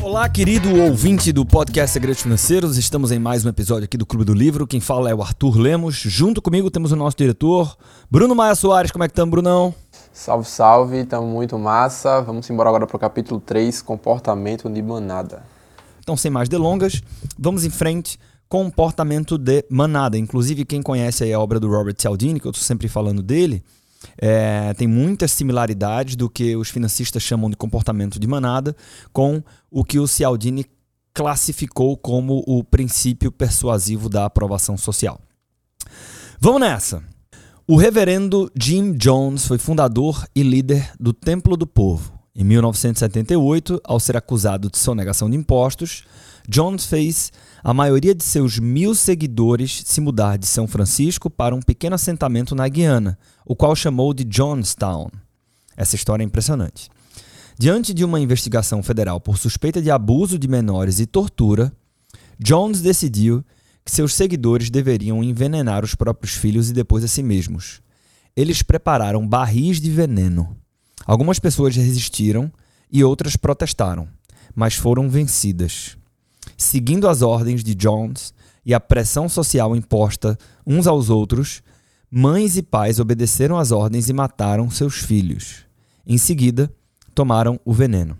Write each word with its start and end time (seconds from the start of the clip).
Olá, 0.00 0.28
querido 0.28 0.72
ouvinte 0.82 1.32
do 1.32 1.44
podcast 1.44 1.92
Segredos 1.92 2.22
Financeiros. 2.22 2.76
Estamos 2.78 3.10
em 3.10 3.18
mais 3.18 3.44
um 3.44 3.48
episódio 3.48 3.86
aqui 3.86 3.96
do 3.96 4.06
Clube 4.06 4.24
do 4.24 4.32
Livro. 4.32 4.68
Quem 4.68 4.80
fala 4.80 5.10
é 5.10 5.14
o 5.14 5.20
Arthur 5.20 5.58
Lemos. 5.58 5.96
Junto 5.96 6.40
comigo 6.40 6.70
temos 6.70 6.92
o 6.92 6.96
nosso 6.96 7.16
diretor, 7.16 7.76
Bruno 8.08 8.36
Maia 8.36 8.54
Soares. 8.54 8.92
Como 8.92 9.02
é 9.02 9.08
que 9.08 9.12
estamos, 9.12 9.30
Brunão? 9.32 9.74
Salve, 10.12 10.48
salve, 10.48 10.98
estamos 10.98 11.28
muito 11.28 11.58
massa. 11.58 12.20
Vamos 12.20 12.48
embora 12.50 12.68
agora 12.68 12.86
para 12.86 12.96
o 12.96 13.00
capítulo 13.00 13.40
3, 13.40 13.82
Comportamento 13.82 14.70
de 14.70 14.80
Manada. 14.80 15.42
Então, 15.98 16.16
sem 16.16 16.30
mais 16.30 16.48
delongas, 16.48 17.02
vamos 17.36 17.64
em 17.64 17.70
frente 17.70 18.18
comportamento 18.50 19.38
de 19.38 19.64
manada. 19.70 20.18
Inclusive, 20.18 20.64
quem 20.64 20.82
conhece 20.82 21.32
a 21.32 21.38
obra 21.38 21.60
do 21.60 21.70
Robert 21.70 21.94
Cialdini, 21.96 22.40
que 22.40 22.48
eu 22.48 22.50
estou 22.50 22.64
sempre 22.64 22.88
falando 22.88 23.22
dele, 23.22 23.62
é, 24.18 24.74
tem 24.74 24.88
muitas 24.88 25.30
similaridades 25.30 26.16
do 26.16 26.28
que 26.28 26.56
os 26.56 26.68
financistas 26.68 27.22
chamam 27.22 27.48
de 27.48 27.56
comportamento 27.56 28.18
de 28.18 28.26
manada 28.26 28.74
com 29.12 29.40
o 29.70 29.84
que 29.84 30.00
o 30.00 30.08
Cialdini 30.08 30.66
classificou 31.14 31.96
como 31.96 32.42
o 32.44 32.64
princípio 32.64 33.30
persuasivo 33.30 34.08
da 34.08 34.24
aprovação 34.24 34.76
social. 34.76 35.20
Vamos 36.40 36.60
nessa! 36.60 37.04
O 37.68 37.76
reverendo 37.76 38.50
Jim 38.60 38.94
Jones 38.94 39.46
foi 39.46 39.58
fundador 39.58 40.26
e 40.34 40.42
líder 40.42 40.90
do 40.98 41.12
Templo 41.12 41.56
do 41.56 41.68
Povo. 41.68 42.18
Em 42.34 42.42
1978, 42.42 43.80
ao 43.84 44.00
ser 44.00 44.16
acusado 44.16 44.68
de 44.68 44.78
sonegação 44.78 45.30
de 45.30 45.36
impostos, 45.36 46.02
Jones 46.48 46.86
fez 46.86 47.30
a 47.62 47.74
maioria 47.74 48.14
de 48.14 48.24
seus 48.24 48.58
mil 48.58 48.94
seguidores 48.94 49.82
se 49.84 50.00
mudar 50.00 50.38
de 50.38 50.46
São 50.46 50.66
Francisco 50.66 51.28
para 51.28 51.54
um 51.54 51.60
pequeno 51.60 51.94
assentamento 51.94 52.54
na 52.54 52.66
Guiana, 52.66 53.18
o 53.44 53.54
qual 53.54 53.76
chamou 53.76 54.14
de 54.14 54.24
Jonestown. 54.24 55.10
Essa 55.76 55.94
história 55.94 56.22
é 56.22 56.26
impressionante. 56.26 56.88
Diante 57.58 57.92
de 57.92 58.04
uma 58.04 58.18
investigação 58.18 58.82
federal 58.82 59.20
por 59.20 59.36
suspeita 59.36 59.82
de 59.82 59.90
abuso 59.90 60.38
de 60.38 60.48
menores 60.48 60.98
e 60.98 61.06
tortura, 61.06 61.70
Jones 62.38 62.80
decidiu 62.80 63.44
que 63.84 63.90
seus 63.90 64.14
seguidores 64.14 64.70
deveriam 64.70 65.22
envenenar 65.22 65.84
os 65.84 65.94
próprios 65.94 66.34
filhos 66.34 66.70
e 66.70 66.72
depois 66.72 67.04
a 67.04 67.08
si 67.08 67.22
mesmos. 67.22 67.82
Eles 68.34 68.62
prepararam 68.62 69.26
barris 69.26 69.80
de 69.80 69.90
veneno. 69.90 70.56
Algumas 71.04 71.38
pessoas 71.38 71.76
resistiram 71.76 72.50
e 72.90 73.04
outras 73.04 73.36
protestaram, 73.36 74.08
mas 74.54 74.74
foram 74.74 75.08
vencidas 75.08 75.98
seguindo 76.60 77.08
as 77.08 77.22
ordens 77.22 77.64
de 77.64 77.74
Jones 77.74 78.34
e 78.64 78.74
a 78.74 78.80
pressão 78.80 79.28
social 79.30 79.74
imposta 79.74 80.38
uns 80.66 80.86
aos 80.86 81.08
outros, 81.08 81.62
mães 82.10 82.56
e 82.56 82.62
pais 82.62 83.00
obedeceram 83.00 83.56
às 83.56 83.70
ordens 83.70 84.10
e 84.10 84.12
mataram 84.12 84.68
seus 84.70 84.96
filhos. 84.96 85.64
Em 86.06 86.18
seguida, 86.18 86.70
tomaram 87.14 87.58
o 87.64 87.72
veneno. 87.72 88.16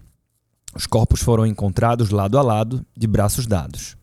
Os 0.74 0.86
corpos 0.86 1.20
foram 1.20 1.44
encontrados 1.44 2.08
lado 2.10 2.38
a 2.38 2.42
lado, 2.42 2.84
de 2.96 3.06
braços 3.06 3.46
dados. 3.46 3.94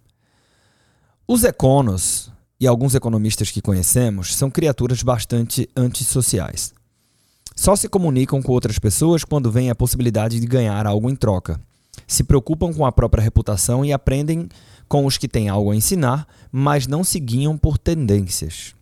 Os 1.27 1.43
econos 1.43 2.31
e 2.59 2.67
alguns 2.67 2.93
economistas 2.93 3.49
que 3.49 3.61
conhecemos 3.61 4.35
são 4.35 4.51
criaturas 4.51 5.01
bastante 5.01 5.67
antissociais. 5.75 6.73
Só 7.55 7.75
se 7.75 7.89
comunicam 7.89 8.41
com 8.41 8.51
outras 8.51 8.77
pessoas 8.77 9.23
quando 9.23 9.51
vem 9.51 9.71
a 9.71 9.75
possibilidade 9.75 10.39
de 10.39 10.45
ganhar 10.45 10.85
algo 10.85 11.09
em 11.09 11.15
troca 11.15 11.59
se 12.05 12.23
preocupam 12.23 12.73
com 12.73 12.85
a 12.85 12.91
própria 12.91 13.23
reputação 13.23 13.83
e 13.83 13.91
aprendem 13.91 14.49
com 14.87 15.05
os 15.05 15.17
que 15.17 15.27
têm 15.27 15.49
algo 15.49 15.71
a 15.71 15.75
ensinar, 15.75 16.27
mas 16.51 16.87
não 16.87 17.03
se 17.03 17.19
guiam 17.19 17.57
por 17.57 17.77
tendências. 17.77 18.75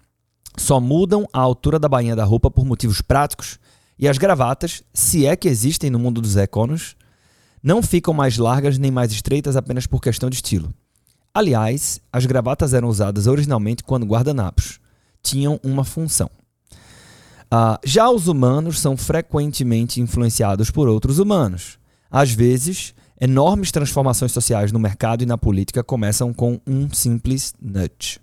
Só 0.58 0.80
mudam 0.80 1.28
a 1.34 1.40
altura 1.40 1.80
da 1.80 1.90
bainha 1.90 2.16
da 2.16 2.24
roupa 2.24 2.50
por 2.50 2.66
motivos 2.66 3.02
práticos 3.02 3.60
e 3.98 4.08
as 4.08 4.18
gravatas, 4.18 4.84
se 4.94 5.26
é 5.26 5.36
que 5.36 5.48
existem 5.48 5.90
no 5.90 6.00
mundo 6.00 6.22
dos 6.22 6.36
econos, 6.36 6.96
não 7.64 7.82
ficam 7.82 8.14
mais 8.14 8.38
largas 8.38 8.78
nem 8.78 8.92
mais 8.92 9.12
estreitas 9.12 9.56
apenas 9.56 9.88
por 9.88 10.02
questão 10.02 10.30
de 10.30 10.36
estilo. 10.36 10.74
Aliás, 11.34 12.00
as 12.14 12.26
gravatas 12.26 12.74
eram 12.74 12.88
usadas 12.88 13.28
originalmente 13.28 13.84
quando 13.84 14.06
guardanapos 14.06 14.80
tinham 15.22 15.60
uma 15.64 15.84
função. 15.84 16.30
Uh, 17.46 17.80
já 17.84 18.10
os 18.10 18.28
humanos 18.28 18.80
são 18.80 18.96
frequentemente 18.96 20.00
influenciados 20.00 20.70
por 20.70 20.88
outros 20.88 21.20
humanos. 21.20 21.78
Às 22.10 22.32
vezes, 22.32 22.94
Enormes 23.20 23.72
transformações 23.72 24.32
sociais 24.32 24.72
no 24.72 24.80
mercado 24.80 25.24
e 25.24 25.26
na 25.26 25.38
política 25.38 25.84
começam 25.84 26.34
com 26.34 26.60
um 26.68 26.92
simples 26.92 27.54
nudge. 27.62 28.20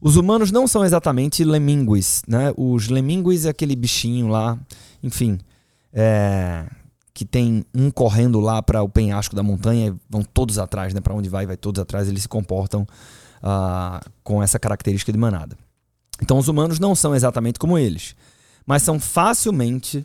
Os 0.00 0.16
humanos 0.16 0.52
não 0.52 0.68
são 0.68 0.84
exatamente 0.84 1.42
lemíngues, 1.42 2.22
né? 2.28 2.52
Os 2.56 2.88
lemíngues 2.88 3.46
é 3.46 3.48
aquele 3.48 3.74
bichinho 3.74 4.28
lá, 4.28 4.58
enfim, 5.02 5.38
é, 5.92 6.66
que 7.12 7.24
tem 7.24 7.64
um 7.74 7.90
correndo 7.90 8.38
lá 8.38 8.62
para 8.62 8.82
o 8.82 8.88
penhasco 8.88 9.34
da 9.34 9.42
montanha, 9.42 9.96
vão 10.08 10.22
todos 10.22 10.58
atrás, 10.58 10.94
né? 10.94 11.00
Para 11.00 11.14
onde 11.14 11.28
vai, 11.28 11.46
vai 11.46 11.56
todos 11.56 11.80
atrás. 11.80 12.08
Eles 12.08 12.22
se 12.22 12.28
comportam 12.28 12.86
uh, 13.42 14.08
com 14.22 14.40
essa 14.40 14.58
característica 14.58 15.10
de 15.10 15.18
manada. 15.18 15.56
Então, 16.22 16.38
os 16.38 16.46
humanos 16.46 16.78
não 16.78 16.94
são 16.94 17.14
exatamente 17.14 17.58
como 17.58 17.76
eles, 17.76 18.14
mas 18.66 18.82
são 18.82 19.00
facilmente 19.00 20.04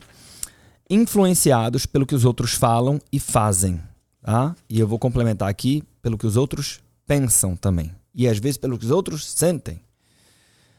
influenciados 0.88 1.86
pelo 1.86 2.06
que 2.06 2.14
os 2.14 2.24
outros 2.24 2.52
falam 2.52 3.00
e 3.12 3.18
fazem. 3.18 3.80
Tá? 4.22 4.54
E 4.68 4.80
eu 4.80 4.88
vou 4.88 4.98
complementar 4.98 5.48
aqui 5.48 5.82
pelo 6.02 6.18
que 6.18 6.26
os 6.26 6.36
outros 6.36 6.80
pensam 7.06 7.56
também. 7.56 7.92
E 8.14 8.28
às 8.28 8.38
vezes 8.38 8.56
pelo 8.56 8.78
que 8.78 8.84
os 8.84 8.90
outros 8.90 9.28
sentem. 9.28 9.80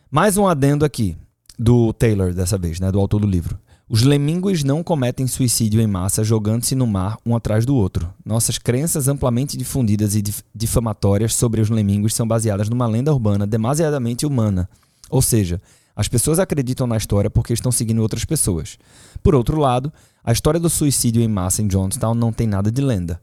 Mais 0.10 0.38
um 0.38 0.48
adendo 0.48 0.86
aqui, 0.86 1.18
do 1.58 1.94
Taylor 1.94 2.34
dessa 2.34 2.58
vez, 2.58 2.80
né, 2.80 2.92
do 2.92 3.00
autor 3.00 3.22
do 3.22 3.28
livro. 3.28 3.58
Os 3.88 4.02
lemingos 4.02 4.64
não 4.64 4.84
cometem 4.84 5.28
suicídio 5.28 5.80
em 5.80 5.86
massa 5.86 6.24
jogando-se 6.24 6.74
no 6.74 6.88
mar 6.88 7.18
um 7.24 7.36
atrás 7.36 7.68
do 7.68 7.76
outro. 7.76 8.12
Nossas 8.26 8.58
crenças 8.58 9.08
amplamente 9.08 9.56
difundidas 9.56 10.16
e 10.16 10.24
difamatórias 10.56 11.36
sobre 11.36 11.62
os 11.62 11.70
lemingos 11.70 12.16
são 12.16 12.28
baseadas 12.28 12.68
numa 12.68 12.88
lenda 12.88 13.14
urbana 13.14 13.46
demasiadamente 13.46 14.26
humana. 14.26 14.68
Ou 15.08 15.22
seja, 15.22 15.62
as 15.96 16.08
pessoas 16.08 16.40
acreditam 16.40 16.86
na 16.86 16.98
história 16.98 17.30
porque 17.30 17.54
estão 17.54 17.72
seguindo 17.72 18.02
outras 18.02 18.26
pessoas. 18.26 18.78
Por 19.24 19.34
outro 19.34 19.58
lado, 19.58 19.94
a 20.24 20.32
história 20.32 20.60
do 20.60 20.70
suicídio 20.70 21.22
em 21.22 21.28
massa 21.28 21.62
em 21.62 21.68
Johnstown 21.68 22.14
não 22.14 22.34
tem 22.34 22.46
nada 22.46 22.70
de 22.70 22.82
lenda. 22.82 23.22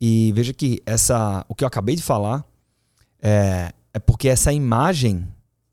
E 0.00 0.32
veja 0.32 0.52
que 0.52 0.82
essa, 0.84 1.46
o 1.48 1.54
que 1.54 1.62
eu 1.62 1.68
acabei 1.68 1.94
de 1.94 2.02
falar 2.02 2.44
é, 3.22 3.72
é 3.92 3.98
porque 4.00 4.28
essa 4.28 4.52
imagem 4.52 5.28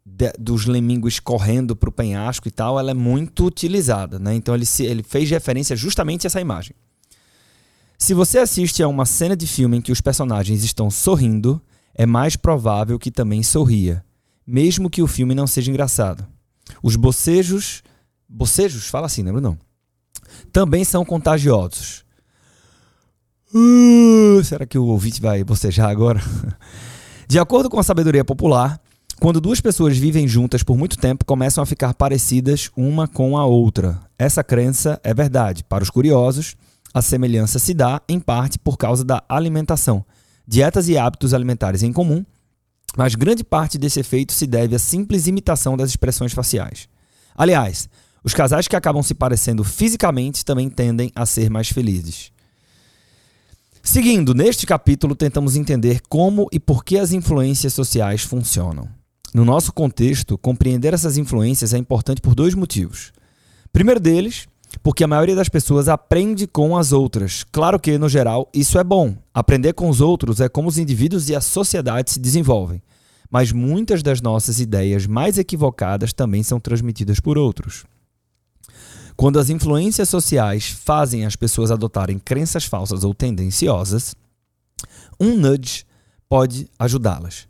de, 0.06 0.32
dos 0.38 0.68
lemingos 0.68 1.20
correndo 1.20 1.76
para 1.76 1.90
o 1.90 1.94
penhasco 1.94 2.48
e 2.48 2.52
tal, 2.52 2.80
ela 2.80 2.92
é 2.92 2.94
muito 2.94 3.46
utilizada. 3.46 4.20
Né? 4.20 4.36
Então 4.36 4.54
ele, 4.54 4.66
ele 4.80 5.02
fez 5.02 5.30
referência 5.30 5.76
justamente 5.76 6.26
a 6.26 6.28
essa 6.28 6.40
imagem. 6.40 6.76
Se 7.98 8.14
você 8.14 8.38
assiste 8.38 8.84
a 8.84 8.88
uma 8.88 9.06
cena 9.06 9.36
de 9.36 9.48
filme 9.48 9.78
em 9.78 9.82
que 9.82 9.92
os 9.92 10.02
personagens 10.02 10.64
estão 10.64 10.92
sorrindo, 10.92 11.60
é 11.96 12.06
mais 12.06 12.36
provável 12.36 13.00
que 13.00 13.12
também 13.12 13.42
sorria 13.42 14.04
mesmo 14.46 14.90
que 14.90 15.02
o 15.02 15.08
filme 15.08 15.36
não 15.36 15.48
seja 15.48 15.70
engraçado. 15.70 16.26
Os 16.82 16.96
bocejos. 16.96 17.84
Bocejos? 18.28 18.88
Fala 18.88 19.06
assim, 19.06 19.24
lembra 19.24 19.42
não? 19.42 19.58
Também 20.52 20.84
são 20.84 21.04
contagiosos. 21.06 22.04
Uh, 23.54 24.44
será 24.44 24.66
que 24.66 24.78
o 24.78 24.86
ouvinte 24.86 25.22
vai 25.22 25.44
bocejar 25.44 25.90
agora? 25.90 26.22
De 27.28 27.40
acordo 27.40 27.70
com 27.70 27.80
a 27.80 27.84
sabedoria 27.84 28.26
popular, 28.26 28.82
quando 29.20 29.40
duas 29.40 29.62
pessoas 29.62 29.98
vivem 29.98 30.28
juntas 30.28 30.64
por 30.64 30.78
muito 30.78 30.98
tempo, 30.98 31.26
começam 31.26 31.62
a 31.62 31.66
ficar 31.66 31.94
parecidas 31.94 32.70
uma 32.76 33.08
com 33.08 33.38
a 33.38 33.46
outra. 33.46 34.00
Essa 34.18 34.44
crença 34.44 35.00
é 35.04 35.14
verdade. 35.14 35.64
Para 35.64 35.84
os 35.84 35.90
curiosos, 35.90 36.56
a 36.94 37.02
semelhança 37.02 37.60
se 37.60 37.74
dá, 37.74 38.02
em 38.10 38.20
parte, 38.20 38.58
por 38.58 38.78
causa 38.78 39.06
da 39.06 39.24
alimentação. 39.30 40.04
Dietas 40.48 40.90
e 40.90 40.98
hábitos 40.98 41.34
alimentares 41.34 41.84
em 41.84 41.94
comum 41.94 42.26
mas 42.98 43.16
grande 43.16 43.44
parte 43.44 43.78
desse 43.78 44.00
efeito 44.00 44.34
se 44.34 44.46
deve 44.46 44.76
à 44.76 44.80
simples 44.80 45.28
imitação 45.28 45.78
das 45.78 45.90
expressões 45.90 46.34
faciais. 46.34 46.88
Aliás, 47.36 47.90
os 48.24 48.34
casais 48.34 48.68
que 48.68 48.76
acabam 48.76 49.02
se 49.02 49.14
parecendo 49.14 49.64
fisicamente 49.64 50.46
também 50.46 50.70
tendem 50.70 51.12
a 51.16 51.26
ser 51.26 51.50
mais 51.50 51.70
felizes. 51.70 52.32
Seguindo, 53.84 54.36
neste 54.36 54.68
capítulo 54.68 55.16
tentamos 55.16 55.56
entender 55.56 56.02
como 56.08 56.48
e 56.52 56.60
por 56.60 56.84
que 56.84 56.98
as 56.98 57.12
influências 57.12 57.74
sociais 57.74 58.22
funcionam. 58.22 58.88
No 59.34 59.44
nosso 59.44 59.74
contexto, 59.74 60.38
compreender 60.38 60.94
essas 60.94 61.18
influências 61.18 61.74
é 61.74 61.78
importante 61.78 62.22
por 62.22 62.36
dois 62.36 62.54
motivos. 62.54 63.12
Primeiro 63.74 64.00
deles, 64.00 64.46
porque 64.82 65.04
a 65.04 65.08
maioria 65.08 65.36
das 65.36 65.50
pessoas 65.50 65.88
aprende 65.88 66.48
com 66.48 66.78
as 66.78 66.92
outras. 66.92 67.44
Claro 67.52 67.80
que, 67.80 67.98
no 67.98 68.10
geral, 68.10 68.50
isso 68.54 68.80
é 68.80 68.84
bom. 68.84 69.16
Aprender 69.34 69.74
com 69.74 69.90
os 69.90 70.02
outros 70.02 70.40
é 70.40 70.50
como 70.50 70.70
os 70.70 70.78
indivíduos 70.78 71.30
e 71.30 71.36
a 71.36 71.42
sociedade 71.42 72.12
se 72.12 72.20
desenvolvem. 72.20 72.82
Mas 73.30 73.52
muitas 73.52 74.04
das 74.04 74.22
nossas 74.22 74.60
ideias 74.60 75.06
mais 75.06 75.38
equivocadas 75.38 76.14
também 76.14 76.44
são 76.44 76.60
transmitidas 76.60 77.20
por 77.20 77.38
outros. 77.38 77.86
Quando 79.16 79.40
as 79.40 79.50
influências 79.50 80.10
sociais 80.10 80.70
fazem 80.70 81.26
as 81.26 81.36
pessoas 81.36 81.70
adotarem 81.70 82.18
crenças 82.18 82.66
falsas 82.66 83.04
ou 83.04 83.14
tendenciosas, 83.14 84.16
um 85.20 85.38
nudge 85.38 85.86
pode 86.28 86.68
ajudá-las. 86.80 87.48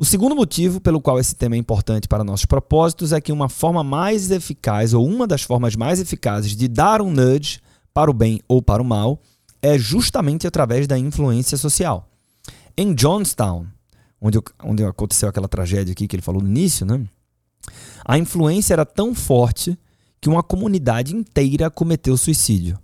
O 0.00 0.04
segundo 0.04 0.36
motivo 0.36 0.80
pelo 0.80 1.00
qual 1.00 1.18
esse 1.18 1.34
tema 1.34 1.56
é 1.56 1.58
importante 1.58 2.06
para 2.06 2.22
nossos 2.22 2.46
propósitos 2.46 3.12
é 3.12 3.20
que 3.20 3.32
uma 3.32 3.48
forma 3.48 3.82
mais 3.82 4.30
eficaz, 4.30 4.94
ou 4.94 5.04
uma 5.04 5.26
das 5.26 5.42
formas 5.42 5.74
mais 5.74 5.98
eficazes 5.98 6.54
de 6.54 6.68
dar 6.68 7.02
um 7.02 7.10
nudge 7.10 7.60
para 7.92 8.08
o 8.08 8.14
bem 8.14 8.40
ou 8.46 8.62
para 8.62 8.80
o 8.80 8.84
mal, 8.84 9.20
é 9.60 9.76
justamente 9.76 10.46
através 10.46 10.86
da 10.86 10.96
influência 10.96 11.58
social. 11.58 12.08
Em 12.76 12.94
Johnstown, 12.94 13.66
onde, 14.20 14.38
onde 14.62 14.84
aconteceu 14.84 15.28
aquela 15.28 15.48
tragédia 15.48 15.90
aqui 15.90 16.06
que 16.06 16.14
ele 16.14 16.22
falou 16.22 16.40
no 16.40 16.48
início, 16.48 16.86
né? 16.86 17.04
A 18.04 18.16
influência 18.16 18.74
era 18.74 18.86
tão 18.86 19.16
forte 19.16 19.76
que 20.20 20.28
uma 20.28 20.44
comunidade 20.44 21.12
inteira 21.12 21.68
cometeu 21.68 22.16
suicídio. 22.16 22.78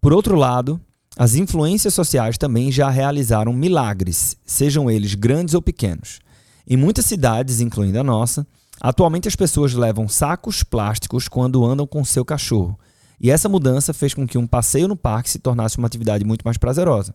Por 0.00 0.14
outro 0.14 0.34
lado, 0.34 0.80
as 1.14 1.34
influências 1.34 1.92
sociais 1.92 2.38
também 2.38 2.72
já 2.72 2.88
realizaram 2.88 3.52
milagres, 3.52 4.34
sejam 4.46 4.90
eles 4.90 5.14
grandes 5.14 5.52
ou 5.52 5.60
pequenos. 5.60 6.20
Em 6.70 6.76
muitas 6.76 7.06
cidades, 7.06 7.62
incluindo 7.62 7.98
a 7.98 8.04
nossa, 8.04 8.46
atualmente 8.78 9.26
as 9.26 9.34
pessoas 9.34 9.72
levam 9.72 10.06
sacos 10.06 10.62
plásticos 10.62 11.26
quando 11.26 11.64
andam 11.64 11.86
com 11.86 12.04
seu 12.04 12.26
cachorro. 12.26 12.78
E 13.18 13.30
essa 13.30 13.48
mudança 13.48 13.94
fez 13.94 14.12
com 14.12 14.26
que 14.26 14.36
um 14.36 14.46
passeio 14.46 14.86
no 14.86 14.94
parque 14.94 15.30
se 15.30 15.38
tornasse 15.38 15.78
uma 15.78 15.86
atividade 15.86 16.26
muito 16.26 16.42
mais 16.42 16.58
prazerosa. 16.58 17.14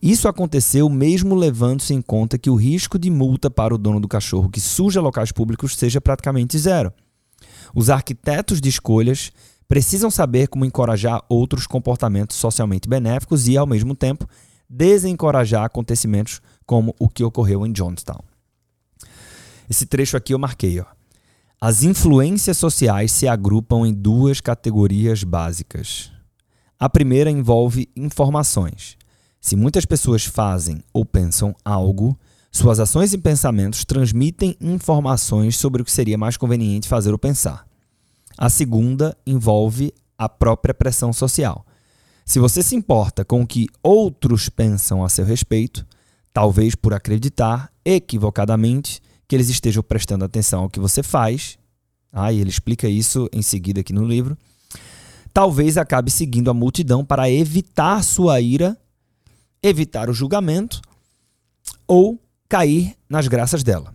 Isso 0.00 0.26
aconteceu 0.26 0.88
mesmo 0.88 1.34
levando-se 1.34 1.92
em 1.92 2.00
conta 2.00 2.38
que 2.38 2.48
o 2.48 2.54
risco 2.54 2.98
de 2.98 3.10
multa 3.10 3.50
para 3.50 3.74
o 3.74 3.78
dono 3.78 4.00
do 4.00 4.08
cachorro 4.08 4.48
que 4.48 4.62
suja 4.62 5.02
locais 5.02 5.30
públicos 5.30 5.76
seja 5.76 6.00
praticamente 6.00 6.58
zero. 6.58 6.90
Os 7.74 7.90
arquitetos 7.90 8.62
de 8.62 8.70
escolhas 8.70 9.30
precisam 9.68 10.10
saber 10.10 10.48
como 10.48 10.64
encorajar 10.64 11.22
outros 11.28 11.66
comportamentos 11.66 12.38
socialmente 12.38 12.88
benéficos 12.88 13.46
e, 13.46 13.58
ao 13.58 13.66
mesmo 13.66 13.94
tempo, 13.94 14.26
desencorajar 14.66 15.64
acontecimentos 15.64 16.40
como 16.64 16.94
o 16.98 17.10
que 17.10 17.22
ocorreu 17.22 17.66
em 17.66 17.72
Johnstown. 17.72 18.29
Esse 19.70 19.86
trecho 19.86 20.16
aqui 20.16 20.34
eu 20.34 20.38
marquei. 20.38 20.80
Ó. 20.80 20.84
As 21.60 21.84
influências 21.84 22.58
sociais 22.58 23.12
se 23.12 23.28
agrupam 23.28 23.86
em 23.86 23.94
duas 23.94 24.40
categorias 24.40 25.22
básicas. 25.22 26.10
A 26.76 26.88
primeira 26.88 27.30
envolve 27.30 27.88
informações. 27.94 28.96
Se 29.40 29.54
muitas 29.54 29.84
pessoas 29.84 30.24
fazem 30.24 30.82
ou 30.92 31.04
pensam 31.04 31.54
algo, 31.64 32.18
suas 32.50 32.80
ações 32.80 33.12
e 33.12 33.18
pensamentos 33.18 33.84
transmitem 33.84 34.56
informações 34.60 35.56
sobre 35.56 35.82
o 35.82 35.84
que 35.84 35.92
seria 35.92 36.18
mais 36.18 36.36
conveniente 36.36 36.88
fazer 36.88 37.12
ou 37.12 37.18
pensar. 37.18 37.64
A 38.36 38.50
segunda 38.50 39.16
envolve 39.24 39.94
a 40.18 40.28
própria 40.28 40.74
pressão 40.74 41.12
social. 41.12 41.64
Se 42.24 42.40
você 42.40 42.62
se 42.62 42.74
importa 42.74 43.24
com 43.24 43.42
o 43.42 43.46
que 43.46 43.68
outros 43.82 44.48
pensam 44.48 45.04
a 45.04 45.08
seu 45.08 45.24
respeito, 45.24 45.86
talvez 46.32 46.74
por 46.74 46.92
acreditar 46.92 47.70
equivocadamente 47.84 49.00
que 49.30 49.36
eles 49.36 49.48
estejam 49.48 49.80
prestando 49.80 50.24
atenção 50.24 50.62
ao 50.62 50.68
que 50.68 50.80
você 50.80 51.04
faz. 51.04 51.56
Ah, 52.12 52.32
ele 52.32 52.50
explica 52.50 52.88
isso 52.88 53.28
em 53.32 53.42
seguida 53.42 53.78
aqui 53.80 53.92
no 53.92 54.04
livro. 54.04 54.36
Talvez 55.32 55.78
acabe 55.78 56.10
seguindo 56.10 56.50
a 56.50 56.54
multidão 56.54 57.04
para 57.04 57.30
evitar 57.30 58.02
sua 58.02 58.40
ira, 58.40 58.76
evitar 59.62 60.10
o 60.10 60.12
julgamento 60.12 60.82
ou 61.86 62.18
cair 62.48 62.96
nas 63.08 63.28
graças 63.28 63.62
dela. 63.62 63.94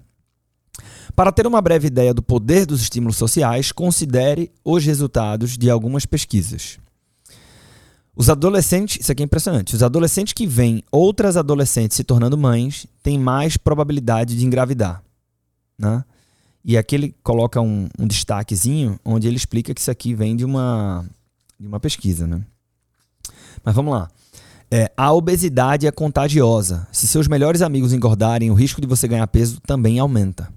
Para 1.13 1.33
ter 1.33 1.45
uma 1.45 1.61
breve 1.61 1.87
ideia 1.87 2.13
do 2.13 2.23
poder 2.23 2.65
dos 2.65 2.81
estímulos 2.81 3.17
sociais, 3.17 3.73
considere 3.73 4.49
os 4.63 4.85
resultados 4.85 5.57
de 5.57 5.69
algumas 5.69 6.05
pesquisas. 6.05 6.79
Os 8.15 8.29
adolescentes, 8.29 9.01
isso 9.01 9.11
aqui 9.11 9.21
é 9.21 9.25
impressionante, 9.25 9.75
os 9.75 9.83
adolescentes 9.83 10.31
que 10.31 10.47
veem 10.47 10.81
outras 10.89 11.35
adolescentes 11.35 11.97
se 11.97 12.05
tornando 12.05 12.37
mães 12.37 12.87
têm 13.03 13.19
mais 13.19 13.57
probabilidade 13.57 14.37
de 14.37 14.45
engravidar. 14.45 15.04
Né? 15.77 16.03
E 16.63 16.77
aqui 16.77 16.95
ele 16.95 17.15
coloca 17.21 17.61
um, 17.61 17.87
um 17.99 18.07
destaquezinho 18.07 18.99
onde 19.05 19.27
ele 19.27 19.37
explica 19.37 19.73
que 19.73 19.81
isso 19.81 19.91
aqui 19.91 20.13
vem 20.13 20.35
de 20.35 20.43
uma, 20.43 21.05
de 21.59 21.67
uma 21.67 21.79
pesquisa. 21.79 22.25
Né? 22.25 22.41
Mas 23.63 23.75
vamos 23.75 23.93
lá. 23.93 24.09
É, 24.71 24.91
a 24.97 25.13
obesidade 25.13 25.85
é 25.85 25.91
contagiosa. 25.91 26.87
Se 26.91 27.07
seus 27.07 27.27
melhores 27.27 27.61
amigos 27.61 27.93
engordarem, 27.93 28.49
o 28.49 28.55
risco 28.55 28.81
de 28.81 28.87
você 28.87 29.07
ganhar 29.07 29.27
peso 29.27 29.59
também 29.61 29.99
aumenta. 29.99 30.51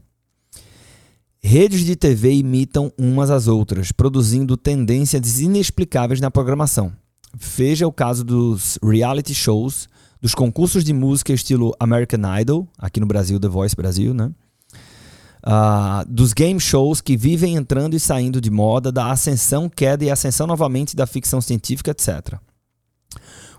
Redes 1.41 1.85
de 1.85 1.95
TV 1.95 2.33
imitam 2.33 2.93
umas 2.99 3.31
às 3.31 3.47
outras, 3.47 3.93
produzindo 3.93 4.57
tendências 4.57 5.41
inexplicáveis 5.41 6.21
na 6.21 6.31
programação. 6.31 6.93
Veja 7.35 7.87
o 7.87 7.93
caso 7.93 8.25
dos 8.25 8.79
reality 8.83 9.35
shows, 9.35 9.89
dos 10.21 10.35
concursos 10.35 10.83
de 10.83 10.93
música 10.93 11.33
estilo 11.33 11.75
American 11.79 12.21
Idol, 12.41 12.67
aqui 12.77 12.99
no 12.99 13.07
Brasil, 13.07 13.39
The 13.39 13.49
Voice 13.49 13.77
Brasil, 13.77 14.13
né? 14.13 14.33
Uh, 15.45 16.07
dos 16.09 16.33
game 16.33 16.61
shows 16.61 17.01
que 17.01 17.17
vivem 17.17 17.57
entrando 17.57 17.95
e 17.95 18.01
saindo 18.01 18.41
de 18.41 18.51
moda, 18.51 18.91
da 18.91 19.11
ascensão, 19.11 19.69
queda 19.69 20.05
e 20.05 20.11
ascensão 20.11 20.47
novamente 20.47 20.97
da 20.97 21.07
ficção 21.07 21.41
científica, 21.41 21.91
etc. 21.91 22.39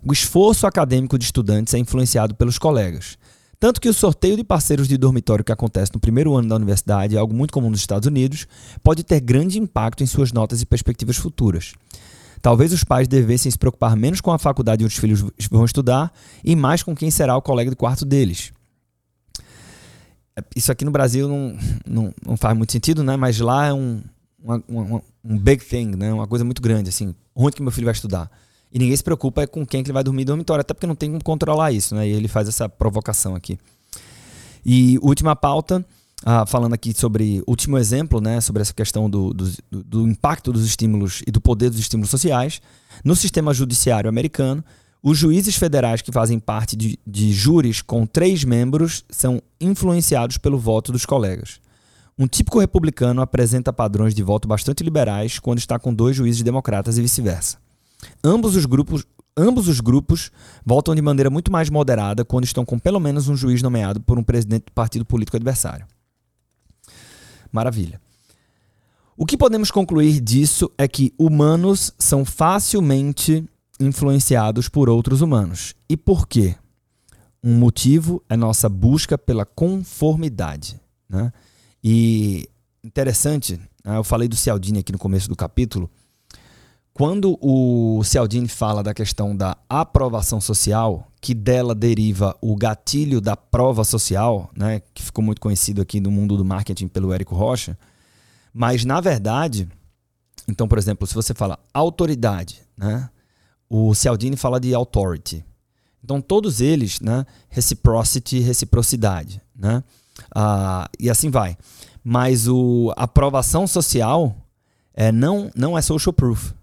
O 0.06 0.14
esforço 0.14 0.66
acadêmico 0.66 1.18
de 1.18 1.26
estudantes 1.26 1.74
é 1.74 1.78
influenciado 1.78 2.36
pelos 2.36 2.58
colegas. 2.58 3.18
Tanto 3.60 3.82
que 3.82 3.90
o 3.90 3.94
sorteio 3.94 4.38
de 4.38 4.44
parceiros 4.44 4.88
de 4.88 4.98
dormitório 4.98 5.44
que 5.44 5.52
acontece 5.52 5.94
no 5.94 6.00
primeiro 6.00 6.34
ano 6.36 6.48
da 6.48 6.56
universidade, 6.56 7.18
algo 7.18 7.34
muito 7.34 7.52
comum 7.52 7.70
nos 7.70 7.82
Estados 7.82 8.08
Unidos, 8.08 8.48
pode 8.82 9.04
ter 9.04 9.20
grande 9.20 9.60
impacto 9.60 10.02
em 10.02 10.08
suas 10.08 10.32
notas 10.32 10.62
e 10.62 10.66
perspectivas 10.66 11.18
futuras. 11.18 11.74
Talvez 12.42 12.72
os 12.72 12.86
pais 12.86 13.06
devessem 13.06 13.52
se 13.52 13.58
preocupar 13.58 13.98
menos 13.98 14.22
com 14.22 14.32
a 14.32 14.40
faculdade 14.40 14.86
onde 14.86 14.94
os 14.94 15.00
filhos 15.00 15.26
vão 15.52 15.66
estudar 15.66 16.10
e 16.42 16.56
mais 16.56 16.82
com 16.82 16.96
quem 16.96 17.12
será 17.12 17.36
o 17.36 17.42
colega 17.42 17.70
de 17.70 17.76
quarto 17.76 18.06
deles 18.06 18.54
isso 20.56 20.72
aqui 20.72 20.86
no 20.86 20.92
Brasil 20.92 21.28
não, 21.28 21.58
não, 21.88 22.14
não, 22.26 22.38
faz 22.38 22.58
muito 22.58 22.72
sentido, 22.72 23.04
né? 23.04 23.16
Mas 23.16 23.40
lá 23.40 23.68
é 23.68 23.74
um, 23.74 24.02
uma, 24.44 24.64
uma, 24.68 25.02
um 25.24 25.38
big 25.38 25.64
thing, 25.64 25.96
né? 25.96 26.14
Uma 26.14 26.28
coisa 26.28 26.46
muito 26.46 26.62
grande, 26.62 26.90
assim. 26.90 27.14
Onde 27.36 27.56
que 27.56 27.62
meu 27.62 27.72
filho 27.72 27.86
vai 27.86 27.94
estudar? 27.94 28.30
E 28.72 28.78
ninguém 28.78 28.96
se 28.96 29.04
preocupa 29.04 29.48
com 29.48 29.66
quem 29.66 29.84
que 29.84 29.90
ele 29.90 29.94
vai 29.94 30.04
dormir 30.04 30.22
no 30.22 30.28
dormitório, 30.28 30.62
até 30.62 30.74
porque 30.74 30.86
não 30.86 30.96
tem 30.96 31.10
como 31.10 31.24
controlar 31.24 31.72
isso, 31.72 31.96
né? 31.96 32.08
E 32.08 32.12
ele 32.12 32.28
faz 32.28 32.48
essa 32.48 32.70
provocação 32.70 33.36
aqui. 33.36 33.58
E 34.66 35.00
última 35.02 35.36
pauta, 35.36 35.84
ah, 36.24 36.46
falando 36.46 36.74
aqui 36.74 36.94
sobre 36.94 37.42
último 37.48 37.78
exemplo, 37.78 38.22
né? 38.22 38.42
Sobre 38.42 38.62
essa 38.62 38.74
questão 38.74 39.10
do, 39.10 39.34
do, 39.34 39.52
do 39.72 40.08
impacto 40.08 40.52
dos 40.52 40.66
estímulos 40.66 41.24
e 41.26 41.32
do 41.32 41.42
poder 41.42 41.70
dos 41.70 41.80
estímulos 41.80 42.10
sociais. 42.10 42.62
No 43.04 43.16
sistema 43.16 43.54
judiciário 43.54 44.10
americano, 44.10 44.64
os 45.02 45.18
juízes 45.18 45.56
federais 45.56 46.02
que 46.02 46.12
fazem 46.12 46.40
parte 46.40 46.76
de, 46.76 47.00
de 47.08 47.32
júris 47.32 47.82
com 47.82 48.06
três 48.06 48.44
membros 48.44 49.06
são 49.10 49.42
influenciados 49.60 50.38
pelo 50.38 50.58
voto 50.58 50.92
dos 50.92 51.06
colegas. 51.06 51.60
Um 52.18 52.28
típico 52.28 52.60
republicano 52.60 53.22
apresenta 53.22 53.72
padrões 53.72 54.14
de 54.14 54.22
voto 54.22 54.48
bastante 54.48 54.84
liberais 54.84 55.40
quando 55.40 55.60
está 55.60 55.80
com 55.80 55.94
dois 55.94 56.18
juízes 56.18 56.44
democratas 56.44 56.98
e 56.98 57.02
vice-versa. 57.02 57.58
Ambos 58.24 58.56
os 58.56 58.66
grupos 58.66 59.06
ambos 59.38 59.70
os 59.70 59.80
grupos 59.80 60.32
votam 60.66 60.94
de 60.94 61.02
maneira 61.02 61.30
muito 61.30 61.50
mais 61.50 61.70
moderada 61.70 62.26
quando 62.26 62.44
estão 62.44 62.66
com 62.66 62.78
pelo 62.78 63.00
menos 63.00 63.30
um 63.30 63.38
juiz 63.38 63.62
nomeado 63.62 64.02
por 64.02 64.20
um 64.20 64.24
presidente 64.24 64.66
do 64.66 64.72
partido 64.74 65.06
político 65.06 65.38
adversário. 65.38 65.88
Maravilha. 67.50 68.02
O 69.16 69.26
que 69.26 69.38
podemos 69.38 69.72
concluir 69.72 70.20
disso 70.20 70.70
é 70.78 70.88
que 70.88 71.14
humanos 71.18 71.94
são 71.98 72.26
facilmente 72.26 73.46
influenciados 73.80 74.68
por 74.68 74.90
outros 74.90 75.22
humanos. 75.22 75.74
E 75.88 75.96
por 75.96 76.28
quê? 76.28 76.56
Um 77.44 77.56
motivo 77.58 78.22
é 78.28 78.36
nossa 78.36 78.68
busca 78.68 79.18
pela 79.18 79.46
conformidade. 79.46 80.80
Né? 81.08 81.32
E 81.84 82.50
interessante, 82.84 83.60
né? 83.84 83.98
eu 83.98 84.04
falei 84.04 84.28
do 84.28 84.36
Cialdini 84.36 84.80
aqui 84.80 84.92
no 84.92 84.98
começo 84.98 85.30
do 85.30 85.36
capítulo. 85.36 85.90
Quando 86.94 87.38
o 87.42 88.04
Cialdini 88.04 88.50
fala 88.50 88.84
da 88.84 88.94
questão 88.94 89.34
da 89.34 89.56
aprovação 89.70 90.42
social, 90.42 91.08
que 91.22 91.34
dela 91.34 91.74
deriva 91.74 92.36
o 92.42 92.58
gatilho 92.58 93.22
da 93.22 93.38
prova 93.38 93.86
social, 93.86 94.50
né, 94.54 94.82
que 94.94 95.02
ficou 95.02 95.24
muito 95.24 95.40
conhecido 95.40 95.82
aqui 95.82 96.02
no 96.02 96.12
mundo 96.12 96.36
do 96.36 96.44
marketing 96.44 96.90
pelo 96.90 97.14
Érico 97.14 97.36
Rocha, 97.36 97.78
mas 98.54 98.84
na 98.84 99.00
verdade, 99.00 99.70
então, 100.46 100.68
por 100.68 100.78
exemplo, 100.78 101.08
se 101.08 101.14
você 101.14 101.34
fala 101.34 101.58
autoridade, 101.74 102.62
né, 102.78 103.10
o 103.70 103.94
Cialdini 103.94 104.36
fala 104.36 104.60
de 104.60 104.74
authority. 104.74 105.46
Então, 106.04 106.20
todos 106.22 106.60
eles, 106.62 107.00
né? 107.00 107.26
Reciprocity, 107.50 108.40
reciprocidade, 108.40 109.42
né? 109.56 109.84
Ah, 110.34 110.90
e 111.00 111.10
assim 111.10 111.30
vai. 111.30 111.58
Mas 112.04 112.48
o, 112.48 112.92
a 112.98 113.04
aprovação 113.04 113.68
social 113.68 114.36
é, 114.94 115.12
não, 115.12 115.52
não 115.56 115.78
é 115.78 115.82
social 115.82 116.14
proof, 116.14 116.54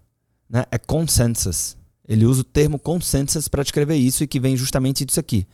né? 0.49 0.65
é 0.71 0.77
consensus. 0.77 1.77
Ele 2.07 2.25
usa 2.25 2.41
o 2.41 2.43
termo 2.43 2.79
consensus 2.79 3.47
para 3.47 3.63
descrever 3.63 3.95
isso 3.95 4.23
e 4.23 4.27
que 4.27 4.39
vem 4.39 4.55
justamente 4.55 5.05
disso 5.05 5.19
aqui. 5.19 5.47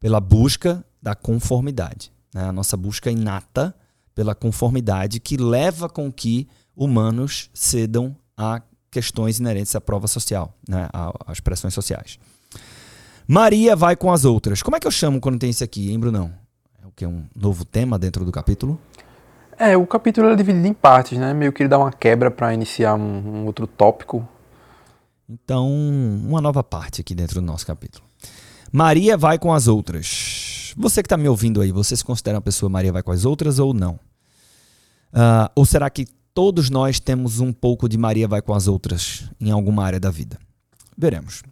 Pela 0.00 0.20
busca 0.20 0.84
da 1.00 1.14
conformidade. 1.14 2.12
Né? 2.32 2.44
A 2.44 2.52
nossa 2.52 2.76
busca 2.76 3.10
inata 3.10 3.74
pela 4.14 4.34
conformidade 4.34 5.20
que 5.20 5.36
leva 5.36 5.88
com 5.88 6.10
que 6.10 6.48
humanos 6.76 7.50
cedam 7.52 8.16
a 8.36 8.62
questões 8.94 9.40
inerentes 9.40 9.74
à 9.74 9.80
prova 9.80 10.06
social, 10.06 10.54
né, 10.68 10.88
às 11.26 11.40
pressões 11.40 11.74
sociais. 11.74 12.16
Maria 13.26 13.74
vai 13.74 13.96
com 13.96 14.12
as 14.12 14.24
outras. 14.24 14.62
Como 14.62 14.76
é 14.76 14.80
que 14.80 14.86
eu 14.86 14.90
chamo 14.90 15.20
quando 15.20 15.38
tem 15.38 15.50
isso 15.50 15.64
aqui, 15.64 15.90
hein, 15.90 15.98
Brunão? 15.98 16.32
É 16.80 16.86
o 16.86 16.92
que 16.92 17.04
é 17.04 17.08
um 17.08 17.24
novo 17.34 17.64
tema 17.64 17.98
dentro 17.98 18.24
do 18.24 18.30
capítulo. 18.30 18.78
É, 19.58 19.76
o 19.76 19.84
capítulo 19.84 20.28
é 20.28 20.36
dividido 20.36 20.66
em 20.66 20.72
partes, 20.72 21.18
né? 21.18 21.34
Meio 21.34 21.52
que 21.52 21.62
ele 21.62 21.68
dá 21.68 21.78
uma 21.78 21.92
quebra 21.92 22.30
para 22.30 22.54
iniciar 22.54 22.94
um, 22.94 23.00
um, 23.00 23.46
outro 23.46 23.66
tópico. 23.66 24.26
Então, 25.28 25.68
uma 25.68 26.40
nova 26.40 26.62
parte 26.62 27.00
aqui 27.00 27.14
dentro 27.14 27.40
do 27.40 27.46
nosso 27.46 27.66
capítulo. 27.66 28.04
Maria 28.70 29.16
vai 29.16 29.38
com 29.38 29.52
as 29.52 29.66
outras. 29.66 30.72
Você 30.76 31.02
que 31.02 31.06
está 31.06 31.16
me 31.16 31.28
ouvindo 31.28 31.60
aí, 31.60 31.72
você 31.72 31.96
se 31.96 32.04
considera 32.04 32.36
uma 32.36 32.42
pessoa 32.42 32.70
Maria 32.70 32.92
vai 32.92 33.02
com 33.02 33.10
as 33.10 33.24
outras 33.24 33.58
ou 33.58 33.72
não? 33.72 33.98
Uh, 35.12 35.48
ou 35.54 35.64
será 35.64 35.88
que 35.88 36.06
todos 36.34 36.68
nós 36.68 36.98
temos 36.98 37.38
um 37.38 37.52
pouco 37.52 37.88
de 37.88 37.96
Maria 37.96 38.26
vai 38.26 38.42
com 38.42 38.52
as 38.52 38.66
outras 38.66 39.30
em 39.40 39.52
alguma 39.52 39.84
área 39.84 40.00
da 40.00 40.10
vida? 40.10 40.36
Veremos. 40.98 41.42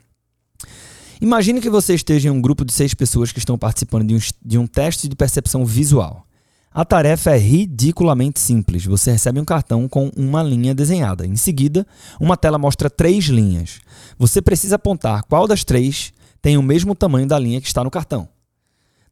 Imagine 1.20 1.60
que 1.60 1.70
você 1.70 1.94
esteja 1.94 2.28
em 2.28 2.32
um 2.32 2.42
grupo 2.42 2.64
de 2.64 2.72
seis 2.72 2.92
pessoas 2.92 3.30
que 3.30 3.38
estão 3.38 3.56
participando 3.56 4.08
de 4.08 4.16
um, 4.16 4.18
de 4.44 4.58
um 4.58 4.66
teste 4.66 5.08
de 5.08 5.14
percepção 5.14 5.64
visual. 5.64 6.26
A 6.74 6.84
tarefa 6.84 7.30
é 7.30 7.36
ridiculamente 7.36 8.40
simples. 8.40 8.84
Você 8.86 9.12
recebe 9.12 9.38
um 9.38 9.44
cartão 9.44 9.86
com 9.86 10.10
uma 10.16 10.42
linha 10.42 10.74
desenhada. 10.74 11.26
Em 11.26 11.36
seguida, 11.36 11.86
uma 12.18 12.36
tela 12.36 12.58
mostra 12.58 12.90
três 12.90 13.26
linhas. 13.26 13.80
Você 14.18 14.42
precisa 14.42 14.76
apontar 14.76 15.22
qual 15.24 15.46
das 15.46 15.62
três 15.62 16.12
tem 16.40 16.56
o 16.56 16.62
mesmo 16.62 16.94
tamanho 16.94 17.28
da 17.28 17.38
linha 17.38 17.60
que 17.60 17.68
está 17.68 17.84
no 17.84 17.90
cartão. 17.90 18.28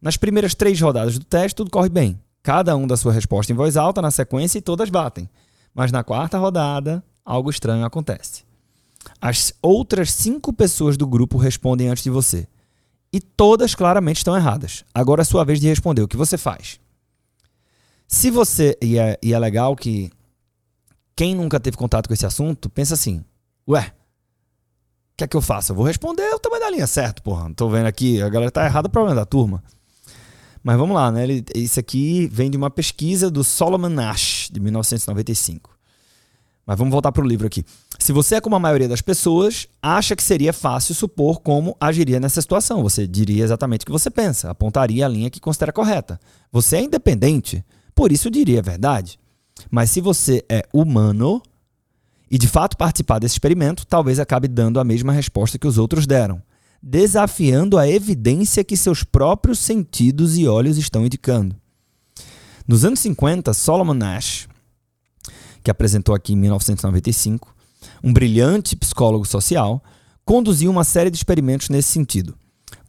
Nas 0.03 0.17
primeiras 0.17 0.55
três 0.55 0.81
rodadas 0.81 1.17
do 1.17 1.25
teste, 1.25 1.55
tudo 1.55 1.71
corre 1.71 1.91
bem. 1.91 2.19
Cada 2.43 2.75
um 2.75 2.87
dá 2.87 2.97
sua 2.97 3.13
resposta 3.13 3.53
em 3.53 3.57
voz 3.57 3.77
alta 3.77 4.01
na 4.01 4.11
sequência 4.11 4.59
e 4.59 4.63
todas 4.63 4.89
batem. 4.89 5.29
Mas 5.75 5.93
na 5.93 6.03
quarta 6.05 6.39
rodada, 6.39 7.03
algo 7.25 7.51
estranho 7.51 7.85
acontece. 7.85 8.45
As 9.21 9.53
outras 9.63 10.13
cinco 10.13 10.53
pessoas 10.53 10.97
do 10.97 11.07
grupo 11.07 11.39
respondem 11.39 11.89
antes 11.89 12.03
de 12.03 12.11
você. 12.11 12.47
E 13.13 13.21
todas 13.21 13.75
claramente 13.75 14.19
estão 14.19 14.37
erradas. 14.37 14.85
Agora 14.95 15.23
é 15.23 15.25
sua 15.25 15.45
vez 15.45 15.61
de 15.61 15.67
responder. 15.67 16.03
O 16.03 16.09
que 16.09 16.17
você 16.17 16.39
faz? 16.39 16.79
Se 18.07 18.31
você. 18.31 18.77
E 18.81 18.99
é, 18.99 19.19
e 19.23 19.33
é 19.33 19.39
legal 19.39 19.75
que 19.75 20.11
quem 21.17 21.35
nunca 21.35 21.61
teve 21.61 21.77
contato 21.77 22.07
com 22.09 22.15
esse 22.15 22.27
assunto, 22.27 22.71
pensa 22.71 22.95
assim: 22.95 23.25
ué, 23.69 23.93
o 25.13 25.17
que 25.17 25.25
é 25.25 25.27
que 25.27 25.37
eu 25.37 25.43
faço? 25.43 25.73
Eu 25.73 25.77
vou 25.77 25.85
responder 25.85 26.29
o 26.35 26.39
tamanho 26.39 26.63
da 26.63 26.71
linha, 26.71 26.87
certo, 26.87 27.23
porra. 27.23 27.45
Não 27.45 27.55
tô 27.55 27.69
vendo 27.69 27.87
aqui, 27.87 28.23
a 28.23 28.29
galera 28.29 28.51
tá 28.51 28.65
errada, 28.65 28.89
problema 28.89 29.15
da 29.15 29.25
turma. 29.25 29.63
Mas 30.63 30.77
vamos 30.77 30.95
lá, 30.95 31.11
né? 31.11 31.25
Isso 31.55 31.81
aqui 31.81 32.29
vem 32.31 32.51
de 32.51 32.57
uma 32.57 32.71
pesquisa 32.71 33.31
do 33.31 33.43
Solomon 33.43 33.89
Nash, 33.89 34.49
de 34.53 34.61
1995. 34.61 35.71
Mas 36.67 36.79
vamos 36.79 36.93
voltar 36.93 37.11
para 37.11 37.25
o 37.25 37.27
livro 37.27 37.47
aqui. 37.47 37.65
Se 37.99 38.13
você 38.13 38.37
é 38.37 38.41
como 38.41 38.55
a 38.55 38.61
maioria 38.61 38.89
das 38.89 39.01
pessoas, 39.01 39.67
acha 39.83 40.15
que 40.15 40.23
seria 40.23 40.53
fácil 40.53 40.95
supor 40.95 41.41
como 41.41 41.77
agiria 41.81 42.21
nessa 42.21 42.41
situação. 42.41 42.83
Você 42.83 43.07
diria 43.07 43.43
exatamente 43.43 43.83
o 43.83 43.87
que 43.87 43.93
você 43.93 44.11
pensa, 44.11 44.51
apontaria 44.51 45.05
a 45.05 45.09
linha 45.09 45.31
que 45.31 45.41
considera 45.41 45.73
correta. 45.73 46.21
Você 46.53 46.77
é 46.77 46.83
independente, 46.83 47.65
por 47.95 48.13
isso 48.13 48.31
diria 48.31 48.61
a 48.61 48.63
verdade. 48.63 49.19
Mas 49.71 49.91
se 49.91 50.01
você 50.01 50.45
é 50.49 50.63
humano 50.73 51.43
e 52.31 52.39
de 52.39 52.47
fato 52.47 52.77
participar 52.77 53.19
desse 53.19 53.35
experimento, 53.35 53.87
talvez 53.87 54.21
acabe 54.21 54.47
dando 54.47 54.79
a 54.79 54.85
mesma 54.85 55.13
resposta 55.13 55.59
que 55.59 55.67
os 55.67 55.77
outros 55.77 56.07
deram, 56.07 56.41
desafiando 56.83 57.79
a 57.79 57.89
evidência 57.89 58.65
que 58.65 58.77
seus 58.77 59.05
próprios 59.05 59.59
sentidos 59.59 60.39
e 60.39 60.47
olhos 60.47 60.79
estão 60.79 61.05
indicando. 61.05 61.57
Nos 62.67 62.85
anos 62.85 63.01
50, 63.01 63.53
Solomon 63.53 63.95
Nash 63.95 64.49
que 65.63 65.71
apresentou 65.71 66.15
aqui 66.15 66.33
em 66.33 66.37
1995, 66.37 67.55
um 68.03 68.13
brilhante 68.13 68.77
psicólogo 68.77 69.27
social, 69.27 69.83
conduziu 70.25 70.71
uma 70.71 70.85
série 70.85 71.11
de 71.11 71.17
experimentos 71.17 71.69
nesse 71.69 71.89
sentido. 71.89 72.35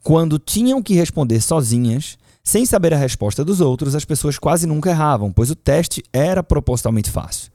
Quando 0.03 0.39
tinham 0.39 0.81
que 0.81 0.93
responder 0.93 1.41
sozinhas, 1.41 2.17
sem 2.43 2.65
saber 2.65 2.93
a 2.93 2.97
resposta 2.97 3.45
dos 3.45 3.61
outros, 3.61 3.93
as 3.95 4.05
pessoas 4.05 4.39
quase 4.39 4.65
nunca 4.65 4.89
erravam, 4.89 5.31
pois 5.31 5.51
o 5.51 5.55
teste 5.55 6.03
era 6.11 6.41
propositalmente 6.41 7.09
fácil. 7.09 7.51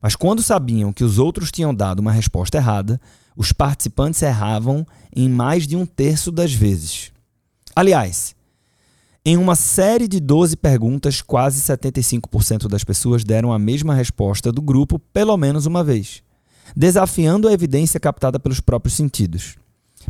Mas 0.00 0.16
quando 0.16 0.42
sabiam 0.42 0.92
que 0.92 1.04
os 1.04 1.18
outros 1.18 1.50
tinham 1.50 1.74
dado 1.74 2.00
uma 2.00 2.12
resposta 2.12 2.56
errada, 2.56 2.98
os 3.36 3.52
participantes 3.52 4.22
erravam 4.22 4.86
em 5.14 5.28
mais 5.28 5.66
de 5.66 5.76
um 5.76 5.86
terço 5.86 6.30
das 6.30 6.52
vezes. 6.52 7.12
Aliás, 7.74 8.34
em 9.24 9.36
uma 9.36 9.54
série 9.54 10.08
de 10.08 10.18
12 10.18 10.56
perguntas, 10.56 11.20
quase 11.20 11.60
75% 11.60 12.68
das 12.68 12.82
pessoas 12.82 13.22
deram 13.22 13.52
a 13.52 13.58
mesma 13.58 13.94
resposta 13.94 14.50
do 14.50 14.62
grupo 14.62 14.98
pelo 14.98 15.36
menos 15.36 15.66
uma 15.66 15.84
vez, 15.84 16.22
desafiando 16.74 17.46
a 17.46 17.52
evidência 17.52 18.00
captada 18.00 18.40
pelos 18.40 18.60
próprios 18.60 18.94
sentidos. 18.94 19.56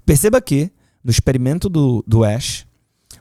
Perceba 0.06 0.40
que, 0.40 0.70
no 1.02 1.10
experimento 1.10 1.68
do, 1.68 2.04
do 2.06 2.22
Ash, 2.22 2.64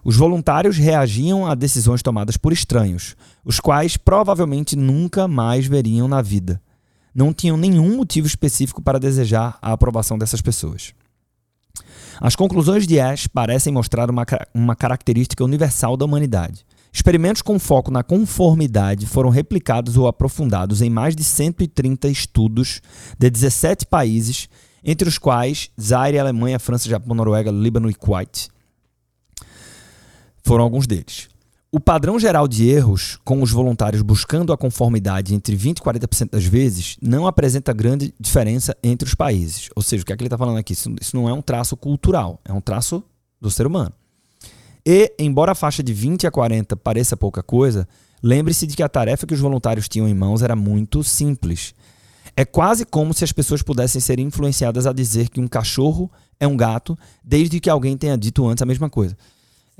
os 0.03 0.15
voluntários 0.15 0.77
reagiam 0.77 1.45
a 1.45 1.55
decisões 1.55 2.01
tomadas 2.01 2.37
por 2.37 2.53
estranhos, 2.53 3.15
os 3.43 3.59
quais 3.59 3.97
provavelmente 3.97 4.75
nunca 4.75 5.27
mais 5.27 5.65
veriam 5.65 6.07
na 6.07 6.21
vida. 6.21 6.61
Não 7.13 7.33
tinham 7.33 7.57
nenhum 7.57 7.97
motivo 7.97 8.27
específico 8.27 8.81
para 8.81 8.99
desejar 8.99 9.57
a 9.61 9.71
aprovação 9.71 10.17
dessas 10.17 10.41
pessoas. 10.41 10.93
As 12.21 12.35
conclusões 12.35 12.85
de 12.85 12.99
Ash 12.99 13.27
parecem 13.27 13.71
mostrar 13.71 14.09
uma, 14.09 14.25
uma 14.53 14.75
característica 14.75 15.43
universal 15.43 15.95
da 15.95 16.05
humanidade. 16.05 16.65
Experimentos 16.91 17.41
com 17.41 17.59
foco 17.59 17.91
na 17.91 18.03
conformidade 18.03 19.05
foram 19.05 19.29
replicados 19.29 19.95
ou 19.95 20.07
aprofundados 20.07 20.81
em 20.81 20.89
mais 20.89 21.15
de 21.15 21.23
130 21.23 22.09
estudos 22.09 22.81
de 23.17 23.29
17 23.29 23.85
países, 23.85 24.49
entre 24.83 25.07
os 25.07 25.17
quais 25.17 25.69
Zaire, 25.79 26.17
Alemanha, 26.17 26.59
França, 26.59 26.89
Japão, 26.89 27.15
Noruega, 27.15 27.51
Líbano 27.51 27.89
e 27.89 27.93
Kuwait. 27.93 28.49
Foram 30.43 30.63
alguns 30.63 30.87
deles. 30.87 31.29
O 31.71 31.79
padrão 31.79 32.17
geral 32.17 32.47
de 32.47 32.67
erros, 32.67 33.19
com 33.23 33.43
os 33.43 33.51
voluntários 33.51 34.01
buscando 34.01 34.51
a 34.51 34.57
conformidade 34.57 35.35
entre 35.35 35.55
20% 35.55 35.77
e 35.77 35.81
40% 35.81 36.31
das 36.31 36.43
vezes, 36.43 36.97
não 36.99 37.27
apresenta 37.27 37.71
grande 37.71 38.11
diferença 38.19 38.75
entre 38.81 39.07
os 39.07 39.13
países. 39.13 39.69
Ou 39.75 39.83
seja, 39.83 40.01
o 40.01 40.05
que, 40.05 40.11
é 40.11 40.17
que 40.17 40.23
ele 40.23 40.27
está 40.27 40.37
falando 40.37 40.57
aqui? 40.57 40.73
Isso, 40.73 40.89
isso 40.99 41.15
não 41.15 41.29
é 41.29 41.33
um 41.33 41.43
traço 41.43 41.77
cultural, 41.77 42.39
é 42.43 42.51
um 42.51 42.59
traço 42.59 43.03
do 43.39 43.51
ser 43.51 43.67
humano. 43.67 43.93
E, 44.83 45.13
embora 45.19 45.51
a 45.51 45.55
faixa 45.55 45.83
de 45.83 45.93
20 45.93 46.25
a 46.25 46.31
40 46.31 46.75
pareça 46.75 47.15
pouca 47.15 47.43
coisa, 47.43 47.87
lembre-se 48.23 48.65
de 48.65 48.75
que 48.75 48.81
a 48.81 48.89
tarefa 48.89 49.27
que 49.27 49.35
os 49.35 49.39
voluntários 49.39 49.87
tinham 49.87 50.07
em 50.07 50.15
mãos 50.15 50.41
era 50.41 50.55
muito 50.55 51.03
simples. 51.03 51.75
É 52.35 52.43
quase 52.43 52.83
como 52.83 53.13
se 53.13 53.23
as 53.23 53.31
pessoas 53.31 53.61
pudessem 53.61 54.01
ser 54.01 54.19
influenciadas 54.19 54.87
a 54.87 54.93
dizer 54.93 55.29
que 55.29 55.39
um 55.39 55.47
cachorro 55.47 56.11
é 56.39 56.47
um 56.47 56.57
gato, 56.57 56.97
desde 57.23 57.59
que 57.59 57.69
alguém 57.69 57.95
tenha 57.95 58.17
dito 58.17 58.47
antes 58.47 58.63
a 58.63 58.65
mesma 58.65 58.89
coisa. 58.89 59.15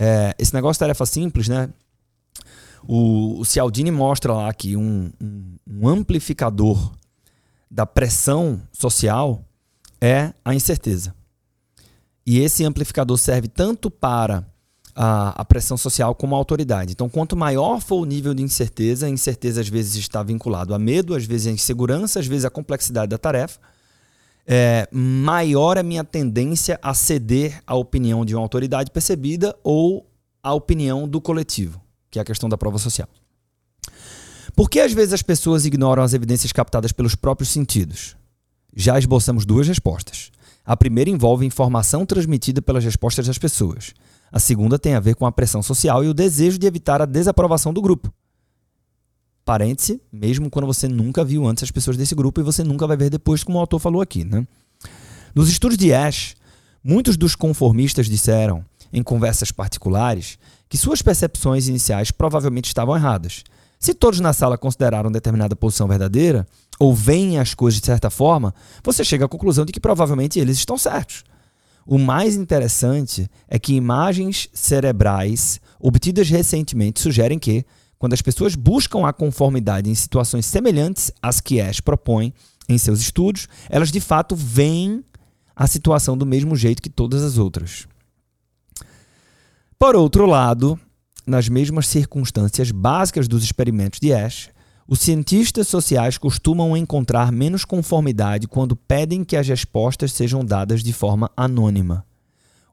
É, 0.02 0.34
esse 0.40 0.54
negócio 0.54 0.76
de 0.76 0.80
tarefa 0.80 1.06
simples, 1.06 1.50
né? 1.50 1.70
O, 2.88 3.42
o 3.42 3.46
Cialdini 3.46 3.92
mostra 3.92 4.34
lá 4.34 4.54
que 4.54 4.78
um, 4.78 5.12
um, 5.22 5.58
um 5.70 5.88
amplificador 5.90 6.94
da 7.70 7.86
pressão 7.86 8.62
social 8.72 9.44
é 10.00 10.34
a 10.46 10.56
incerteza. 10.56 11.14
E 12.26 12.40
esse 12.40 12.64
amplificador 12.64 13.18
serve 13.18 13.50
tanto 13.50 13.92
para 13.92 14.48
a, 14.96 15.42
a, 15.42 15.44
pressão 15.44 15.76
social 15.76 16.16
como 16.16 16.34
a 16.34 16.38
autoridade. 16.38 16.94
Então, 16.94 17.10
quanto 17.10 17.36
maior 17.36 17.82
for 17.82 17.98
o 17.98 18.06
nível 18.06 18.34
de 18.34 18.42
incerteza, 18.42 19.06
a 19.06 19.10
incerteza 19.10 19.60
às 19.60 19.68
vezes 19.68 19.96
está 19.96 20.24
vinculado 20.24 20.74
a 20.74 20.80
medo, 20.80 21.14
às 21.14 21.26
vezes 21.26 21.48
a 21.48 21.52
insegurança, 21.52 22.20
às 22.20 22.28
vezes 22.28 22.46
a 22.46 22.50
complexidade 22.50 23.10
da 23.10 23.18
tarefa 23.18 23.60
é, 24.52 24.90
maior 24.92 25.78
a 25.78 25.84
minha 25.84 26.04
tendência 26.04 26.80
a 26.82 26.96
ceder 26.96 27.62
à 27.68 27.76
opinião 27.76 28.26
de 28.26 28.34
uma 28.34 28.42
autoridade 28.42 28.90
percebida 28.90 29.56
ou 29.64 30.10
à 30.42 30.52
opinião 30.56 31.08
do 31.08 31.22
coletivo, 31.22 31.80
que 32.10 32.18
é 32.18 32.22
a 32.24 32.26
questão 32.26 32.50
da 32.50 32.58
prova 32.58 32.80
social. 32.80 33.08
Por 34.56 34.68
que 34.68 34.80
às 34.80 34.92
vezes 34.92 35.14
as 35.14 35.22
pessoas 35.22 35.66
ignoram 35.66 36.02
as 36.02 36.16
evidências 36.16 36.52
captadas 36.52 36.92
pelos 36.92 37.14
próprios 37.14 37.50
sentidos? 37.50 38.16
Já 38.76 38.98
esboçamos 38.98 39.46
duas 39.46 39.68
respostas. 39.68 40.32
A 40.66 40.76
primeira 40.76 41.12
envolve 41.12 41.46
informação 41.46 42.04
transmitida 42.04 42.60
pelas 42.60 42.84
respostas 42.84 43.28
das 43.28 43.38
pessoas. 43.38 43.94
A 44.32 44.40
segunda 44.40 44.80
tem 44.80 44.96
a 44.96 45.00
ver 45.00 45.14
com 45.14 45.28
a 45.28 45.32
pressão 45.32 45.62
social 45.62 46.04
e 46.04 46.08
o 46.08 46.14
desejo 46.14 46.58
de 46.58 46.66
evitar 46.66 47.04
a 47.04 47.06
desaprovação 47.06 47.72
do 47.72 47.84
grupo. 47.84 48.12
Parêntese, 49.50 50.00
mesmo 50.14 50.48
quando 50.48 50.68
você 50.68 50.88
nunca 50.88 51.26
viu 51.26 51.48
antes 51.48 51.64
as 51.64 51.72
pessoas 51.72 51.98
desse 51.98 52.14
grupo 52.14 52.40
e 52.40 52.44
você 52.44 52.64
nunca 52.64 52.86
vai 52.86 52.96
ver 52.96 53.10
depois, 53.10 53.44
como 53.44 53.58
o 53.58 53.60
autor 53.60 53.80
falou 53.80 54.00
aqui. 54.00 54.24
Né? 54.24 54.46
Nos 55.34 55.50
estudos 55.50 55.76
de 55.76 55.92
Ash, 55.92 56.36
muitos 56.84 57.18
dos 57.18 57.36
conformistas 57.36 58.06
disseram, 58.06 58.64
em 58.94 59.02
conversas 59.02 59.52
particulares, 59.52 60.38
que 60.70 60.78
suas 60.78 61.02
percepções 61.02 61.68
iniciais 61.68 62.12
provavelmente 62.12 62.68
estavam 62.68 62.96
erradas. 62.96 63.44
Se 63.80 63.96
todos 63.96 64.20
na 64.20 64.34
sala 64.34 64.56
consideraram 64.56 65.12
determinada 65.12 65.56
posição 65.56 65.88
verdadeira, 65.88 66.48
ou 66.80 66.94
veem 66.94 67.40
as 67.40 67.56
coisas 67.56 67.80
de 67.80 67.88
certa 67.88 68.12
forma, 68.12 68.54
você 68.84 69.04
chega 69.04 69.26
à 69.26 69.28
conclusão 69.28 69.66
de 69.66 69.72
que 69.74 69.80
provavelmente 69.80 70.38
eles 70.38 70.60
estão 70.60 70.78
certos. 70.78 71.24
O 71.88 71.98
mais 71.98 72.36
interessante 72.36 73.28
é 73.48 73.58
que 73.58 73.74
imagens 73.74 74.48
cerebrais 74.54 75.60
obtidas 75.80 76.30
recentemente 76.30 77.00
sugerem 77.00 77.40
que, 77.40 77.66
quando 78.00 78.14
as 78.14 78.22
pessoas 78.22 78.56
buscam 78.56 79.06
a 79.06 79.12
conformidade 79.12 79.90
em 79.90 79.94
situações 79.94 80.46
semelhantes 80.46 81.12
às 81.22 81.42
que 81.42 81.60
Ash 81.60 81.82
propõe 81.82 82.34
em 82.68 82.78
seus 82.78 83.02
estudos, 83.02 83.48
elas 83.70 83.92
de 83.92 84.00
fato 84.00 84.36
veem 84.36 85.04
a 85.54 85.68
situação 85.68 86.18
do 86.18 86.26
mesmo 86.26 86.56
jeito 86.56 86.82
que 86.82 86.90
todas 86.90 87.22
as 87.22 87.38
outras. 87.38 87.88
Por 89.78 89.96
outro 89.96 90.26
lado, 90.26 90.80
nas 91.28 91.50
mesmas 91.50 91.88
circunstâncias 91.88 92.72
básicas 92.72 93.28
dos 93.28 93.44
experimentos 93.44 94.00
de 94.00 94.14
Ash, 94.14 94.50
os 94.88 95.02
cientistas 95.02 95.68
sociais 95.68 96.18
costumam 96.18 96.76
encontrar 96.76 97.32
menos 97.32 97.66
conformidade 97.66 98.48
quando 98.48 98.76
pedem 98.76 99.24
que 99.24 99.36
as 99.36 99.48
respostas 99.48 100.14
sejam 100.14 100.44
dadas 100.44 100.82
de 100.82 100.94
forma 100.94 101.30
anônima. 101.36 102.06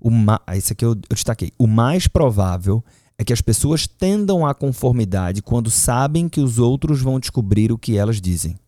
O 0.01 0.11
ma... 0.11 0.41
Ah, 0.47 0.57
isso 0.57 0.73
aqui 0.73 0.85
eu, 0.85 0.95
destaquei. 0.95 1.53
O 1.59 1.67
mais 1.67 2.07
provável 2.07 2.83
é 3.19 3.25
que 3.25 3.33
as 3.33 3.41
pessoas 3.41 3.87
tendam 3.87 4.47
à 4.47 4.55
conformidade 4.55 5.43
quando 5.43 5.71
sabem 5.71 6.29
que 6.29 6.41
os 6.41 6.59
outros 6.59 7.01
vão 7.01 7.19
descobrir 7.19 7.73
o 7.73 7.79
que 7.79 7.97
elas 7.97 8.21
dizem. 8.21 8.59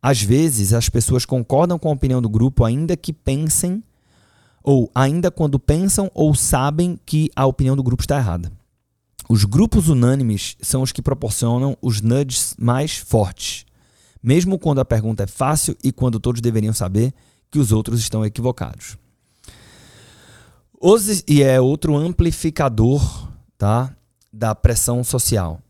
Às 0.00 0.22
vezes, 0.22 0.72
as 0.72 0.88
pessoas 0.88 1.24
concordam 1.24 1.78
com 1.78 1.88
a 1.88 1.92
opinião 1.92 2.22
do 2.22 2.28
grupo, 2.28 2.64
ainda 2.64 2.96
que 2.96 3.12
pensem, 3.12 3.82
ou 4.62 4.90
ainda 4.94 5.30
quando 5.30 5.58
pensam 5.58 6.10
ou 6.14 6.34
sabem 6.34 6.98
que 7.04 7.30
a 7.36 7.46
opinião 7.46 7.76
do 7.76 7.82
grupo 7.82 8.02
está 8.02 8.16
errada. 8.16 8.50
Os 9.28 9.44
grupos 9.44 9.88
unânimes 9.88 10.56
são 10.60 10.82
os 10.82 10.92
que 10.92 11.02
proporcionam 11.02 11.76
os 11.82 12.00
nudges 12.00 12.54
mais 12.58 12.96
fortes, 12.96 13.64
mesmo 14.22 14.58
quando 14.58 14.80
a 14.80 14.84
pergunta 14.84 15.24
é 15.24 15.26
fácil 15.26 15.76
e 15.82 15.90
quando 15.92 16.20
todos 16.20 16.40
deveriam 16.40 16.72
saber 16.72 17.12
que 17.50 17.58
os 17.58 17.72
outros 17.72 18.00
estão 18.00 18.24
equivocados. 18.24 18.96
Os, 20.80 21.24
e 21.26 21.42
é 21.42 21.60
outro 21.60 21.96
amplificador 21.96 23.30
tá, 23.56 23.94
da 24.32 24.54
pressão 24.54 25.02
social. 25.02 25.60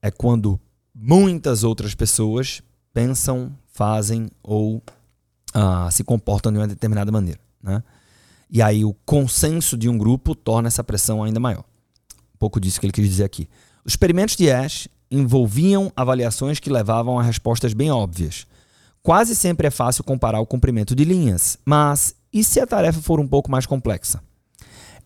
É 0.00 0.10
quando 0.10 0.58
muitas 0.94 1.62
outras 1.62 1.94
pessoas 1.94 2.62
pensam, 2.92 3.52
fazem 3.72 4.28
ou 4.42 4.82
ah, 5.52 5.88
se 5.90 6.02
comportam 6.02 6.50
de 6.52 6.58
uma 6.58 6.66
determinada 6.66 7.12
maneira. 7.12 7.40
Né? 7.62 7.82
E 8.50 8.62
aí 8.62 8.84
o 8.84 8.94
consenso 9.04 9.76
de 9.76 9.88
um 9.88 9.98
grupo 9.98 10.34
torna 10.34 10.68
essa 10.68 10.84
pressão 10.84 11.22
ainda 11.22 11.40
maior. 11.40 11.64
Um 12.34 12.38
pouco 12.38 12.60
disso 12.60 12.80
que 12.80 12.86
ele 12.86 12.92
quis 12.92 13.08
dizer 13.08 13.24
aqui. 13.24 13.48
Os 13.84 13.92
experimentos 13.92 14.36
de 14.36 14.50
Ash 14.50 14.88
envolviam 15.10 15.92
avaliações 15.94 16.58
que 16.58 16.70
levavam 16.70 17.18
a 17.18 17.22
respostas 17.22 17.74
bem 17.74 17.90
óbvias. 17.90 18.46
Quase 19.02 19.36
sempre 19.36 19.68
é 19.68 19.70
fácil 19.70 20.02
comparar 20.02 20.40
o 20.40 20.46
comprimento 20.46 20.94
de 20.94 21.04
linhas, 21.04 21.58
mas 21.64 22.14
e 22.32 22.42
se 22.42 22.58
a 22.58 22.66
tarefa 22.66 23.00
for 23.00 23.20
um 23.20 23.28
pouco 23.28 23.50
mais 23.50 23.64
complexa? 23.64 24.20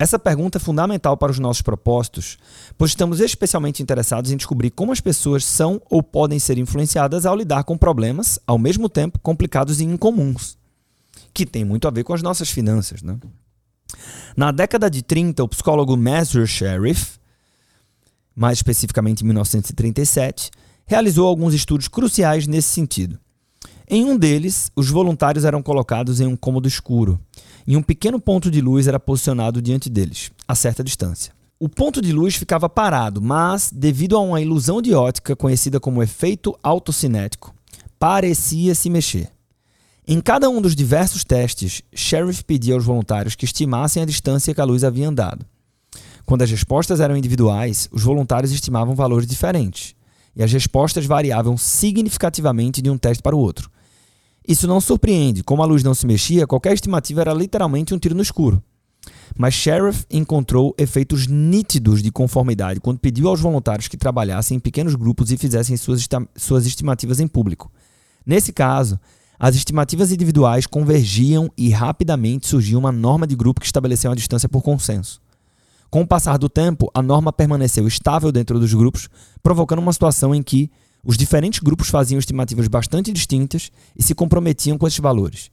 Essa 0.01 0.19
pergunta 0.19 0.57
é 0.57 0.59
fundamental 0.59 1.15
para 1.15 1.31
os 1.31 1.39
nossos 1.39 1.61
propósitos, 1.61 2.39
pois 2.79 2.93
estamos 2.93 3.21
especialmente 3.21 3.83
interessados 3.83 4.31
em 4.31 4.37
descobrir 4.39 4.71
como 4.71 4.93
as 4.93 5.01
pessoas 5.01 5.45
são 5.45 5.79
ou 5.91 6.03
podem 6.03 6.39
ser 6.39 6.57
influenciadas 6.57 7.27
ao 7.27 7.37
lidar 7.37 7.65
com 7.65 7.77
problemas, 7.77 8.39
ao 8.47 8.57
mesmo 8.57 8.89
tempo 8.89 9.19
complicados 9.19 9.79
e 9.79 9.85
incomuns, 9.85 10.57
que 11.35 11.45
tem 11.45 11.67
muito 11.67 11.87
a 11.87 11.91
ver 11.91 12.03
com 12.03 12.15
as 12.15 12.23
nossas 12.23 12.49
finanças. 12.49 13.03
Né? 13.03 13.15
Na 14.35 14.51
década 14.51 14.91
de 14.91 15.03
30, 15.03 15.45
o 15.45 15.49
psicólogo 15.49 15.95
Mazur 15.99 16.47
Sheriff, 16.47 17.19
mais 18.35 18.57
especificamente 18.57 19.21
em 19.21 19.27
1937, 19.27 20.51
realizou 20.87 21.29
alguns 21.29 21.53
estudos 21.53 21.89
cruciais 21.89 22.47
nesse 22.47 22.69
sentido. 22.69 23.21
Em 23.87 24.07
um 24.07 24.17
deles, 24.17 24.73
os 24.75 24.89
voluntários 24.89 25.45
eram 25.45 25.63
colocados 25.63 26.21
em 26.23 26.27
um 26.27 26.37
cômodo 26.37 26.67
escuro 26.67 27.21
e 27.67 27.77
um 27.77 27.83
pequeno 27.83 28.21
ponto 28.21 28.51
de 28.51 28.61
luz 28.61 28.87
era 28.87 28.99
posicionado 28.99 29.61
diante 29.63 29.89
deles, 29.89 30.31
a 30.47 30.55
certa 30.55 30.83
distância. 30.83 31.33
O 31.59 31.69
ponto 31.69 32.01
de 32.01 32.13
luz 32.13 32.37
ficava 32.37 32.69
parado, 32.69 33.21
mas, 33.21 33.71
devido 33.71 34.17
a 34.17 34.21
uma 34.21 34.41
ilusão 34.41 34.81
de 34.81 34.95
ótica 34.95 35.37
conhecida 35.37 35.79
como 35.79 36.03
efeito 36.03 36.59
autocinético, 36.63 37.55
parecia 37.99 38.75
se 38.75 38.89
mexer. 38.89 39.31
Em 40.09 40.21
cada 40.21 40.49
um 40.49 40.61
dos 40.61 40.75
diversos 40.75 41.23
testes, 41.23 41.83
Sheriff 41.95 42.43
pedia 42.45 42.75
aos 42.75 42.85
voluntários 42.85 43.35
que 43.35 43.45
estimassem 43.45 44.03
a 44.03 44.07
distância 44.07 44.55
que 44.55 44.61
a 44.61 44.65
luz 44.65 44.83
havia 44.83 45.09
andado. 45.09 45.45
Quando 46.25 46.43
as 46.43 46.51
respostas 46.51 46.99
eram 46.99 47.17
individuais, 47.17 47.89
os 47.93 48.03
voluntários 48.03 48.53
estimavam 48.53 48.95
valores 48.95 49.27
diferentes, 49.27 49.95
e 50.35 50.43
as 50.43 50.53
respostas 50.53 51.05
variavam 51.05 51.57
significativamente 51.57 52.81
de 52.81 52.89
um 52.89 52.97
teste 52.97 53.23
para 53.23 53.37
o 53.37 53.39
outro, 53.39 53.71
isso 54.51 54.67
não 54.67 54.81
surpreende, 54.81 55.45
como 55.45 55.63
a 55.63 55.67
luz 55.67 55.85
não 55.85 55.95
se 55.95 56.05
mexia, 56.05 56.47
qualquer 56.47 56.75
estimativa 56.75 57.21
era 57.21 57.33
literalmente 57.33 57.95
um 57.95 57.99
tiro 57.99 58.17
no 58.17 58.23
escuro. 58.23 58.61
Mas 59.39 59.55
Sheriff 59.55 60.05
encontrou 60.11 60.75
efeitos 60.77 61.29
nítidos 61.29 62.03
de 62.03 62.11
conformidade 62.11 62.81
quando 62.81 62.99
pediu 62.99 63.29
aos 63.29 63.41
voluntários 63.41 63.87
que 63.87 63.97
trabalhassem 63.97 64.57
em 64.57 64.61
pequenos 64.61 64.97
grupos 64.97 65.31
e 65.31 65.37
fizessem 65.37 65.77
suas, 65.77 66.67
estimativas 66.67 67.21
em 67.21 67.29
público. 67.29 67.71
Nesse 68.27 68.53
caso, 68.53 68.99
as 69.39 69.55
estimativas 69.55 70.11
individuais 70.11 70.67
convergiam 70.67 71.49
e 71.57 71.71
rapidamente 71.71 72.49
surgiu 72.49 72.79
uma 72.79 72.91
norma 72.91 73.29
de 73.29 73.37
grupo 73.37 73.61
que 73.61 73.67
estabeleceu 73.67 74.11
uma 74.11 74.17
distância 74.17 74.49
por 74.49 74.63
consenso. 74.63 75.23
Com 75.89 76.03
o 76.03 76.07
passar 76.07 76.37
do 76.37 76.49
tempo, 76.49 76.91
a 76.93 77.01
norma 77.01 77.33
permaneceu 77.33 77.87
estável 77.87 78.33
dentro 78.33 78.59
dos 78.59 78.75
grupos, 78.75 79.09
provocando 79.43 79.79
uma 79.79 79.93
situação 79.93 80.35
em 80.35 80.43
que 80.43 80.71
os 81.05 81.17
diferentes 81.17 81.61
grupos 81.61 81.89
faziam 81.89 82.19
estimativas 82.19 82.69
bastante 82.69 83.13
distintas 83.13 83.71
e 83.97 84.03
se 84.03 84.15
comprometiam 84.15 84.77
com 84.77 84.87
esses 84.87 84.99
valores. 84.99 85.51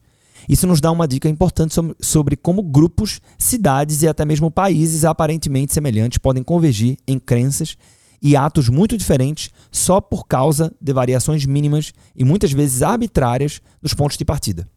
Isso 0.48 0.66
nos 0.66 0.80
dá 0.80 0.90
uma 0.90 1.08
dica 1.08 1.28
importante 1.28 1.74
sobre 2.00 2.36
como 2.36 2.62
grupos, 2.62 3.20
cidades 3.38 4.02
e 4.02 4.08
até 4.08 4.24
mesmo 4.24 4.50
países 4.50 5.04
aparentemente 5.04 5.72
semelhantes 5.72 6.18
podem 6.18 6.42
convergir 6.42 6.96
em 7.06 7.18
crenças 7.18 7.76
e 8.20 8.36
atos 8.36 8.68
muito 8.68 8.96
diferentes 8.96 9.50
só 9.70 10.00
por 10.00 10.26
causa 10.26 10.72
de 10.80 10.92
variações 10.92 11.44
mínimas 11.46 11.92
e 12.14 12.24
muitas 12.24 12.52
vezes 12.52 12.82
arbitrárias 12.82 13.60
dos 13.80 13.94
pontos 13.94 14.16
de 14.16 14.24
partida. 14.24 14.68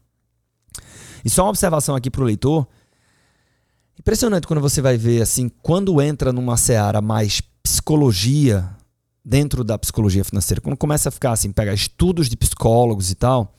E 1.24 1.30
só 1.30 1.44
uma 1.44 1.50
observação 1.50 1.94
aqui 1.94 2.10
para 2.10 2.22
o 2.22 2.26
leitor. 2.26 2.66
Impressionante 3.98 4.46
quando 4.46 4.60
você 4.60 4.80
vai 4.80 4.96
ver 4.96 5.22
assim, 5.22 5.48
quando 5.62 6.00
entra 6.00 6.32
numa 6.32 6.56
seara 6.56 7.00
mais 7.00 7.40
psicologia 7.62 8.68
dentro 9.24 9.62
da 9.62 9.78
psicologia 9.78 10.24
financeira, 10.24 10.60
quando 10.60 10.76
começa 10.76 11.08
a 11.08 11.12
ficar 11.12 11.32
assim, 11.32 11.52
pegar 11.52 11.74
estudos 11.74 12.28
de 12.28 12.36
psicólogos 12.36 13.10
e 13.10 13.14
tal, 13.14 13.54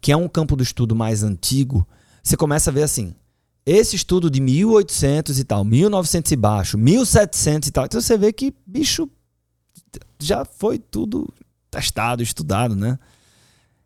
que 0.00 0.12
é 0.12 0.16
um 0.16 0.28
campo 0.28 0.56
do 0.56 0.62
estudo 0.62 0.94
mais 0.94 1.22
antigo, 1.22 1.86
você 2.22 2.36
começa 2.36 2.70
a 2.70 2.72
ver 2.72 2.82
assim, 2.82 3.14
esse 3.66 3.96
estudo 3.96 4.30
de 4.30 4.40
1800 4.40 5.38
e 5.38 5.44
tal, 5.44 5.64
1900 5.64 6.32
e 6.32 6.36
baixo, 6.36 6.78
1700 6.78 7.68
e 7.68 7.72
tal, 7.72 7.84
então 7.84 8.00
você 8.00 8.16
vê 8.16 8.32
que, 8.32 8.54
bicho, 8.66 9.08
já 10.18 10.44
foi 10.44 10.78
tudo 10.78 11.32
testado, 11.70 12.22
estudado, 12.22 12.74
né? 12.74 12.98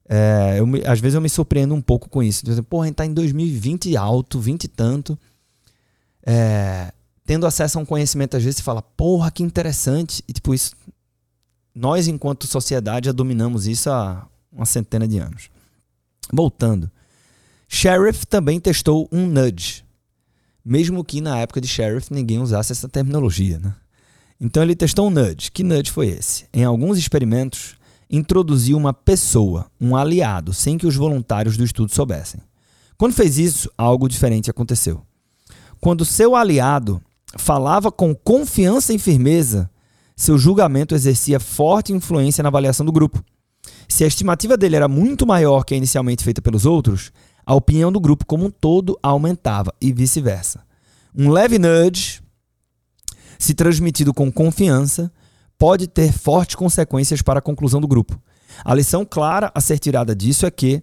É, 0.09 0.57
eu, 0.59 0.67
às 0.91 1.01
vezes 1.01 1.15
eu 1.15 1.21
me 1.21 1.29
surpreendo 1.29 1.75
um 1.75 1.83
pouco 1.83 2.09
com 2.09 2.23
isso. 2.23 2.45
Porra, 2.65 2.85
a 2.85 2.87
gente 2.87 2.97
tá 2.97 3.05
em 3.05 3.13
2020 3.13 3.95
alto, 3.97 4.41
20 4.41 4.65
e 4.65 4.69
tanto. 4.69 5.19
É, 6.25 6.93
tendo 7.27 7.47
acesso 7.47 7.79
a 7.79 7.83
um 7.83 7.85
conhecimento, 7.85 8.37
às 8.37 8.43
vezes 8.43 8.59
você 8.59 8.63
fala, 8.63 8.81
porra, 8.81 9.31
que 9.31 9.43
interessante. 9.43 10.25
E 10.27 10.33
tipo, 10.33 10.55
isso 10.55 10.75
nós, 11.79 12.09
enquanto 12.09 12.49
sociedade, 12.49 13.07
já 13.07 13.13
dominamos 13.13 13.69
isso 13.69 13.89
há 13.89 14.27
uma 14.53 14.67
centena 14.67 15.07
de 15.07 15.19
anos. 15.19 15.49
Voltando. 16.33 16.91
Sheriff 17.69 18.27
também 18.27 18.59
testou 18.59 19.09
um 19.13 19.27
nudge, 19.27 19.85
mesmo 20.65 21.05
que 21.05 21.21
na 21.21 21.39
época 21.39 21.61
de 21.61 21.69
Sheriff 21.69 22.13
ninguém 22.13 22.41
usasse 22.41 22.73
essa 22.73 22.89
terminologia. 22.89 23.61
Né? 23.61 23.73
Então 24.41 24.61
ele 24.61 24.75
testou 24.75 25.07
um 25.07 25.11
nudge. 25.11 25.53
Que 25.53 25.63
nudge 25.63 25.93
foi 25.93 26.09
esse? 26.09 26.47
Em 26.53 26.65
alguns 26.65 26.99
experimentos, 26.99 27.77
introduziu 28.11 28.77
uma 28.77 28.93
pessoa, 28.93 29.71
um 29.81 29.95
aliado, 29.95 30.53
sem 30.53 30.77
que 30.77 30.87
os 30.87 30.97
voluntários 30.97 31.57
do 31.57 31.63
estudo 31.65 31.95
soubessem. 31.95 32.41
Quando 32.97 33.15
fez 33.15 33.39
isso, 33.39 33.71
algo 33.79 34.09
diferente 34.09 34.51
aconteceu. 34.51 35.03
Quando 35.81 36.05
seu 36.05 36.35
aliado 36.35 37.01
falava 37.37 37.93
com 37.93 38.13
confiança 38.17 38.93
e 38.93 38.99
firmeza, 38.99 39.71
seu 40.19 40.37
julgamento 40.37 40.97
exercia 40.97 41.39
forte 41.39 41.93
influência 41.93 42.43
na 42.43 42.49
avaliação 42.49 42.85
do 42.85 42.91
grupo. 42.91 43.23
Se 43.87 44.03
a 44.03 44.07
estimativa 44.09 44.57
dele 44.57 44.75
era 44.75 44.89
muito 44.89 45.25
maior 45.25 45.63
que 45.63 45.75
a 45.75 45.77
inicialmente 45.77 46.25
feita 46.25 46.43
pelos 46.43 46.67
outros, 46.67 47.13
a 47.47 47.55
opinião 47.55 47.93
do 47.93 48.01
grupo 48.01 48.27
como 48.27 48.45
um 48.45 48.51
todo 48.51 48.99
aumentava 49.01 49.73
e 49.81 49.93
vice-versa. 49.93 50.61
Um 51.17 51.31
leve 51.31 51.57
nudge, 51.57 52.21
se 53.39 53.55
transmitido 53.55 54.13
com 54.13 54.31
confiança, 54.31 55.11
pode 55.57 55.87
ter 55.87 56.13
fortes 56.13 56.57
consequências 56.57 57.23
para 57.23 57.39
a 57.39 57.43
conclusão 57.43 57.81
do 57.81 57.87
grupo. 57.87 58.21
A 58.65 58.75
lição 58.75 59.05
clara 59.05 59.53
a 59.55 59.61
ser 59.61 59.79
tirada 59.79 60.17
disso 60.17 60.45
é 60.45 60.51
que, 60.51 60.83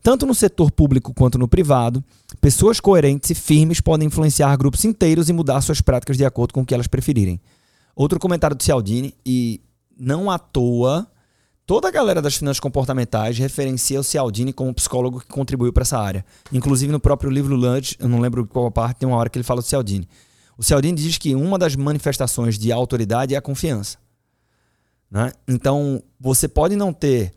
tanto 0.00 0.24
no 0.26 0.34
setor 0.34 0.70
público 0.70 1.12
quanto 1.12 1.38
no 1.38 1.48
privado, 1.48 2.04
pessoas 2.40 2.78
coerentes 2.78 3.30
e 3.30 3.34
firmes 3.34 3.80
podem 3.80 4.06
influenciar 4.06 4.56
grupos 4.56 4.84
inteiros 4.84 5.28
e 5.28 5.32
mudar 5.32 5.60
suas 5.60 5.80
práticas 5.80 6.16
de 6.16 6.24
acordo 6.24 6.54
com 6.54 6.60
o 6.60 6.64
que 6.64 6.72
elas 6.72 6.86
preferirem. 6.86 7.40
Outro 7.96 8.20
comentário 8.20 8.54
do 8.54 8.62
Cialdini, 8.62 9.14
e 9.24 9.58
não 9.98 10.30
à 10.30 10.38
toa, 10.38 11.10
toda 11.64 11.88
a 11.88 11.90
galera 11.90 12.20
das 12.20 12.36
finanças 12.36 12.60
comportamentais 12.60 13.38
referencia 13.38 13.98
o 13.98 14.04
Cialdini 14.04 14.52
como 14.52 14.74
psicólogo 14.74 15.18
que 15.20 15.28
contribuiu 15.28 15.72
para 15.72 15.80
essa 15.80 15.98
área. 15.98 16.22
Inclusive 16.52 16.92
no 16.92 17.00
próprio 17.00 17.30
livro 17.30 17.56
Lunch, 17.56 17.96
eu 17.98 18.06
não 18.06 18.20
lembro 18.20 18.46
qual 18.46 18.70
parte, 18.70 18.98
tem 18.98 19.08
uma 19.08 19.16
hora 19.16 19.30
que 19.30 19.38
ele 19.38 19.44
fala 19.44 19.62
do 19.62 19.66
Cialdini. 19.66 20.06
O 20.58 20.62
Cialdini 20.62 20.94
diz 20.94 21.16
que 21.16 21.34
uma 21.34 21.58
das 21.58 21.74
manifestações 21.74 22.58
de 22.58 22.70
autoridade 22.70 23.34
é 23.34 23.38
a 23.38 23.42
confiança. 23.42 23.96
Né? 25.10 25.32
Então, 25.48 26.02
você 26.20 26.46
pode 26.46 26.76
não 26.76 26.92
ter 26.92 27.32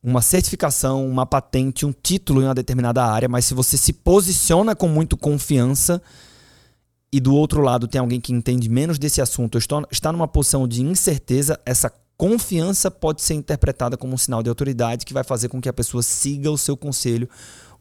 uma 0.00 0.22
certificação, 0.22 1.04
uma 1.08 1.26
patente, 1.26 1.84
um 1.84 1.92
título 1.92 2.40
em 2.40 2.44
uma 2.44 2.54
determinada 2.54 3.04
área, 3.04 3.28
mas 3.28 3.46
se 3.46 3.54
você 3.54 3.76
se 3.76 3.92
posiciona 3.92 4.76
com 4.76 4.86
muito 4.86 5.16
confiança, 5.16 6.00
e 7.14 7.20
do 7.20 7.32
outro 7.32 7.62
lado 7.62 7.86
tem 7.86 8.00
alguém 8.00 8.20
que 8.20 8.32
entende 8.32 8.68
menos 8.68 8.98
desse 8.98 9.22
assunto, 9.22 9.56
está 9.88 10.10
numa 10.10 10.26
posição 10.26 10.66
de 10.66 10.82
incerteza, 10.82 11.60
essa 11.64 11.88
confiança 12.16 12.90
pode 12.90 13.22
ser 13.22 13.34
interpretada 13.34 13.96
como 13.96 14.14
um 14.14 14.18
sinal 14.18 14.42
de 14.42 14.48
autoridade 14.48 15.06
que 15.06 15.14
vai 15.14 15.22
fazer 15.22 15.48
com 15.48 15.60
que 15.60 15.68
a 15.68 15.72
pessoa 15.72 16.02
siga 16.02 16.50
o 16.50 16.58
seu 16.58 16.76
conselho 16.76 17.28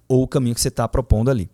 ou 0.07 0.21
o 0.21 0.27
caminho 0.27 0.53
que 0.53 0.61
você 0.61 0.67
está 0.67 0.87
propondo 0.87 1.31
ali. 1.31 1.49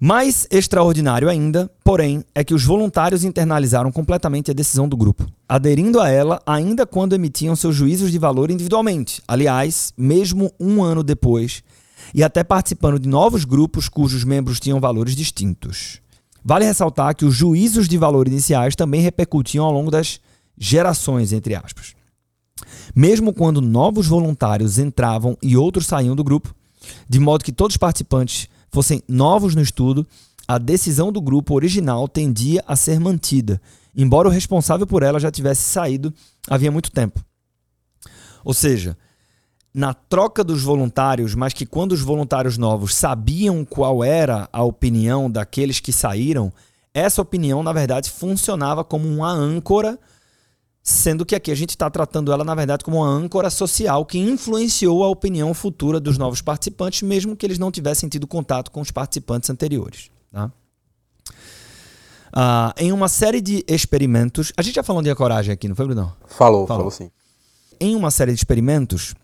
Mais 0.00 0.46
extraordinário 0.50 1.28
ainda, 1.28 1.70
porém, 1.84 2.24
é 2.34 2.42
que 2.42 2.54
os 2.54 2.64
voluntários 2.64 3.22
internalizaram 3.22 3.92
completamente 3.92 4.50
a 4.50 4.54
decisão 4.54 4.88
do 4.88 4.96
grupo, 4.96 5.26
aderindo 5.46 6.00
a 6.00 6.08
ela 6.08 6.40
ainda 6.46 6.86
quando 6.86 7.12
emitiam 7.12 7.54
seus 7.54 7.76
juízos 7.76 8.10
de 8.10 8.18
valor 8.18 8.50
individualmente. 8.50 9.22
Aliás, 9.28 9.92
mesmo 9.98 10.50
um 10.58 10.82
ano 10.82 11.02
depois, 11.02 11.62
e 12.14 12.22
até 12.22 12.42
participando 12.42 12.98
de 12.98 13.08
novos 13.08 13.44
grupos 13.44 13.88
cujos 13.88 14.24
membros 14.24 14.60
tinham 14.60 14.80
valores 14.80 15.14
distintos. 15.14 16.00
Vale 16.44 16.64
ressaltar 16.64 17.14
que 17.14 17.24
os 17.24 17.34
juízos 17.34 17.88
de 17.88 17.98
valor 17.98 18.26
iniciais 18.26 18.74
também 18.74 19.00
repercutiam 19.00 19.64
ao 19.64 19.72
longo 19.72 19.90
das 19.90 20.20
gerações, 20.56 21.32
entre 21.32 21.54
aspas. 21.54 21.94
Mesmo 22.94 23.32
quando 23.32 23.60
novos 23.60 24.06
voluntários 24.06 24.78
entravam 24.78 25.36
e 25.42 25.56
outros 25.56 25.86
saíam 25.86 26.16
do 26.16 26.24
grupo, 26.24 26.54
de 27.08 27.18
modo 27.18 27.44
que 27.44 27.52
todos 27.52 27.74
os 27.74 27.78
participantes 27.78 28.48
fossem 28.70 29.02
novos 29.08 29.54
no 29.54 29.62
estudo, 29.62 30.06
a 30.46 30.58
decisão 30.58 31.12
do 31.12 31.20
grupo 31.20 31.54
original 31.54 32.08
tendia 32.08 32.64
a 32.66 32.74
ser 32.74 32.98
mantida, 32.98 33.60
embora 33.94 34.28
o 34.28 34.30
responsável 34.30 34.86
por 34.86 35.02
ela 35.02 35.20
já 35.20 35.30
tivesse 35.30 35.62
saído 35.62 36.12
havia 36.48 36.70
muito 36.70 36.90
tempo. 36.90 37.24
Ou 38.44 38.54
seja, 38.54 38.96
na 39.72 39.94
troca 39.94 40.42
dos 40.42 40.62
voluntários, 40.62 41.34
mas 41.34 41.52
que 41.52 41.64
quando 41.64 41.92
os 41.92 42.00
voluntários 42.00 42.58
novos 42.58 42.94
sabiam 42.94 43.64
qual 43.64 44.02
era 44.02 44.48
a 44.52 44.64
opinião 44.64 45.30
daqueles 45.30 45.78
que 45.78 45.92
saíram, 45.92 46.52
essa 46.92 47.22
opinião, 47.22 47.62
na 47.62 47.72
verdade, 47.72 48.10
funcionava 48.10 48.82
como 48.82 49.06
uma 49.08 49.30
âncora, 49.30 49.98
sendo 50.82 51.24
que 51.24 51.36
aqui 51.36 51.52
a 51.52 51.54
gente 51.54 51.70
está 51.70 51.88
tratando 51.88 52.32
ela, 52.32 52.42
na 52.42 52.54
verdade, 52.54 52.84
como 52.84 52.98
uma 52.98 53.08
âncora 53.08 53.48
social 53.48 54.04
que 54.04 54.18
influenciou 54.18 55.04
a 55.04 55.08
opinião 55.08 55.54
futura 55.54 56.00
dos 56.00 56.18
novos 56.18 56.42
participantes, 56.42 57.02
mesmo 57.02 57.36
que 57.36 57.46
eles 57.46 57.58
não 57.58 57.70
tivessem 57.70 58.08
tido 58.08 58.26
contato 58.26 58.72
com 58.72 58.80
os 58.80 58.90
participantes 58.90 59.48
anteriores. 59.50 60.10
Tá? 60.32 60.50
Ah, 62.32 62.74
em 62.76 62.92
uma 62.92 63.08
série 63.08 63.40
de 63.40 63.64
experimentos. 63.68 64.52
A 64.56 64.62
gente 64.62 64.74
já 64.74 64.82
falou 64.82 65.02
de 65.02 65.14
coragem 65.14 65.52
aqui, 65.52 65.68
não 65.68 65.76
foi, 65.76 65.86
Bruno? 65.86 66.12
Falou, 66.26 66.66
falou, 66.66 66.66
falou 66.66 66.90
sim. 66.90 67.10
Em 67.80 67.94
uma 67.94 68.10
série 68.10 68.32
de 68.32 68.38
experimentos, 68.38 69.14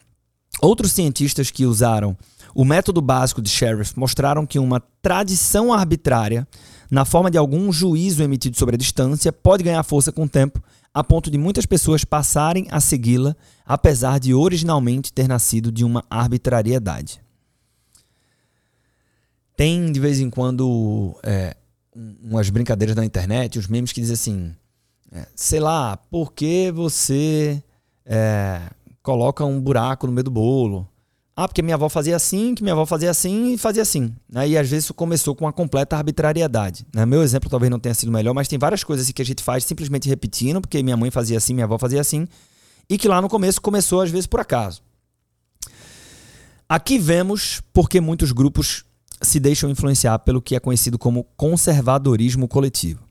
Outros 0.61 0.92
cientistas 0.92 1.51
que 1.51 1.66
usaram 1.66 2.16
o 2.55 2.64
método 2.64 3.03
básico 3.03 3.42
de 3.42 3.51
Sheriff 3.51 3.99
mostraram 3.99 4.47
que 4.47 4.59
uma 4.59 4.81
tradição 5.03 5.75
arbitrária, 5.75 6.49
na 6.90 7.05
forma 7.05 7.31
de 7.31 7.37
algum 7.37 7.71
juízo 7.71 8.23
emitido 8.23 8.57
sobre 8.57 8.77
a 8.77 8.79
distância, 8.79 9.31
pode 9.31 9.62
ganhar 9.62 9.83
força 9.83 10.11
com 10.11 10.25
o 10.25 10.29
tempo, 10.29 10.62
a 10.95 11.05
ponto 11.05 11.31
de 11.31 11.37
muitas 11.37 11.66
pessoas 11.66 12.03
passarem 12.03 12.66
a 12.71 12.81
segui-la, 12.81 13.37
apesar 13.66 14.19
de 14.19 14.33
originalmente 14.33 15.12
ter 15.12 15.29
nascido 15.29 15.71
de 15.71 15.85
uma 15.85 16.03
arbitrariedade. 16.09 17.21
Tem 19.55 19.92
de 19.92 20.01
vez 20.01 20.19
em 20.19 20.31
quando 20.31 21.14
é, 21.23 21.55
umas 22.23 22.49
brincadeiras 22.49 22.97
na 22.97 23.05
internet, 23.05 23.59
uns 23.59 23.69
memes 23.69 23.92
que 23.92 24.01
dizem 24.01 24.14
assim: 24.14 24.57
é, 25.12 25.27
sei 25.35 25.61
lá, 25.61 25.99
por 25.99 26.33
que 26.33 26.73
você 26.73 27.62
é, 28.07 28.62
coloca 29.07 29.45
um 29.45 29.61
buraco 29.61 30.09
no 30.09 30.12
meio 30.12 30.25
do 30.25 30.33
bolo. 30.33 30.88
Ah, 31.37 31.47
porque 31.47 31.62
minha 31.62 31.77
avó 31.77 31.88
fazia 31.88 32.16
assim, 32.16 32.57
que 32.57 32.62
minha 32.62 32.73
avó 32.73 32.85
fazia 32.85 33.09
assim 33.09 33.53
e 33.53 33.59
fazia 33.59 33.83
assim. 33.83 34.12
Né? 34.29 34.49
E 34.49 34.59
às 34.59 34.69
vezes 34.69 34.87
isso 34.87 34.95
começou 34.95 35.33
com 35.33 35.45
uma 35.45 35.53
completa 35.53 35.97
arbitrariedade. 35.97 36.85
Né? 36.92 37.07
Meu 37.07 37.23
exemplo 37.23 37.49
talvez 37.49 37.71
não 37.71 37.79
tenha 37.79 37.95
sido 37.95 38.11
melhor, 38.11 38.35
mas 38.35 38.49
tem 38.49 38.59
várias 38.59 38.83
coisas 38.83 39.09
que 39.12 39.23
a 39.23 39.25
gente 39.25 39.45
faz 39.45 39.64
simplesmente 39.64 40.09
repetindo, 40.09 40.61
porque 40.61 40.83
minha 40.83 40.97
mãe 40.97 41.09
fazia 41.12 41.38
assim, 41.38 41.55
minha 41.55 41.66
avó 41.66 41.79
fazia 41.79 42.01
assim, 42.01 42.27
e 42.90 42.99
que 42.99 43.07
lá 43.07 43.23
no 43.23 43.29
começo 43.29 43.61
começou 43.61 44.01
às 44.01 44.11
vezes 44.11 44.27
por 44.27 44.40
acaso. 44.40 44.83
Aqui 46.69 46.99
vemos 46.99 47.62
porque 47.73 48.01
muitos 48.01 48.33
grupos 48.33 48.85
se 49.23 49.38
deixam 49.38 49.71
influenciar 49.71 50.19
pelo 50.21 50.42
que 50.42 50.57
é 50.57 50.59
conhecido 50.59 50.99
como 50.99 51.23
conservadorismo 51.37 52.49
coletivo 52.49 53.07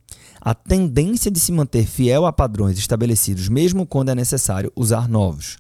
a 0.45 0.53
tendência 0.53 1.31
de 1.31 1.39
se 1.39 1.51
manter 1.51 1.87
fiel 1.87 2.23
a 2.23 2.31
padrões 2.31 2.77
estabelecidos, 2.77 3.49
mesmo 3.49 3.83
quando 3.83 4.09
é 4.09 4.15
necessário 4.15 4.71
usar 4.75 5.09
novos. 5.09 5.57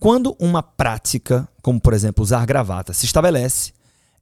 Quando 0.00 0.36
uma 0.38 0.62
prática, 0.62 1.48
como 1.60 1.80
por 1.80 1.92
exemplo 1.92 2.22
usar 2.22 2.46
gravata, 2.46 2.92
se 2.92 3.04
estabelece, 3.04 3.72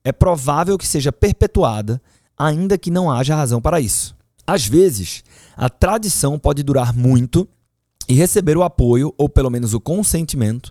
é 0.02 0.10
provável 0.10 0.78
que 0.78 0.86
seja 0.86 1.12
perpetuada, 1.12 2.00
ainda 2.38 2.78
que 2.78 2.90
não 2.90 3.10
haja 3.10 3.36
razão 3.36 3.60
para 3.60 3.78
isso. 3.78 4.16
Às 4.46 4.66
vezes, 4.66 5.22
a 5.54 5.68
tradição 5.68 6.38
pode 6.38 6.62
durar 6.62 6.94
muito 6.94 7.46
e 8.08 8.14
receber 8.14 8.56
o 8.56 8.62
apoio, 8.62 9.12
ou 9.18 9.28
pelo 9.28 9.50
menos 9.50 9.74
o 9.74 9.80
consentimento, 9.80 10.70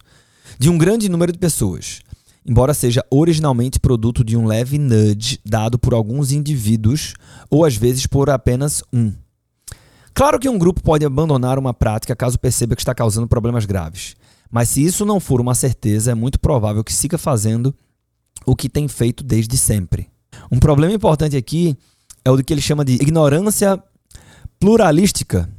de 0.58 0.70
um 0.70 0.78
grande 0.78 1.08
número 1.08 1.32
de 1.32 1.38
pessoas, 1.38 2.00
embora 2.44 2.74
seja 2.74 3.06
originalmente 3.12 3.80
produto 3.80 4.24
de 4.24 4.36
um 4.36 4.46
leve 4.46 4.80
nudge 4.80 5.40
dado 5.46 5.78
por 5.78 5.94
alguns 5.94 6.32
indivíduos, 6.32 7.14
ou 7.50 7.64
às 7.64 7.76
vezes 7.76 8.08
por 8.08 8.30
apenas 8.30 8.82
um. 8.92 9.14
Claro 10.16 10.40
que 10.40 10.50
um 10.50 10.58
grupo 10.58 10.82
pode 10.82 11.06
abandonar 11.06 11.60
uma 11.60 11.74
prática 11.74 12.16
caso 12.16 12.40
perceba 12.40 12.76
que 12.76 12.82
está 12.82 12.96
causando 12.96 13.28
problemas 13.28 13.66
graves. 13.66 14.16
Mas 14.56 14.70
se 14.70 14.82
isso 14.82 15.04
não 15.04 15.20
for 15.20 15.42
uma 15.42 15.54
certeza, 15.54 16.14
é 16.14 16.16
muito 16.16 16.40
provável 16.40 16.82
que 16.82 16.94
siga 16.94 17.18
fazendo 17.18 17.76
o 18.46 18.56
que 18.56 18.70
tem 18.70 18.88
feito 18.88 19.22
desde 19.22 19.58
sempre. 19.58 20.10
Um 20.50 20.60
problema 20.60 20.94
importante 20.94 21.36
aqui 21.36 21.78
é 22.24 22.32
o 22.32 22.42
que 22.42 22.54
ele 22.54 22.62
chama 22.62 22.86
de 22.86 22.94
ignorância 22.94 23.84
pluralística, 24.58 25.50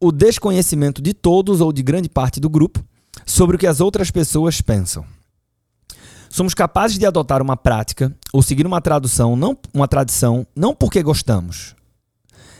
o 0.00 0.10
desconhecimento 0.10 1.02
de 1.02 1.12
todos 1.12 1.60
ou 1.60 1.70
de 1.70 1.82
grande 1.82 2.08
parte 2.08 2.40
do 2.40 2.48
grupo 2.48 2.82
sobre 3.26 3.56
o 3.56 3.58
que 3.58 3.66
as 3.66 3.82
outras 3.82 4.10
pessoas 4.10 4.62
pensam. 4.62 5.04
Somos 6.30 6.54
capazes 6.54 6.98
de 6.98 7.04
adotar 7.04 7.42
uma 7.42 7.54
prática 7.54 8.16
ou 8.32 8.40
seguir 8.40 8.66
uma 8.66 8.80
tradução, 8.80 9.36
não 9.36 9.54
uma 9.74 9.86
tradição, 9.86 10.46
não 10.56 10.74
porque 10.74 11.02
gostamos, 11.02 11.75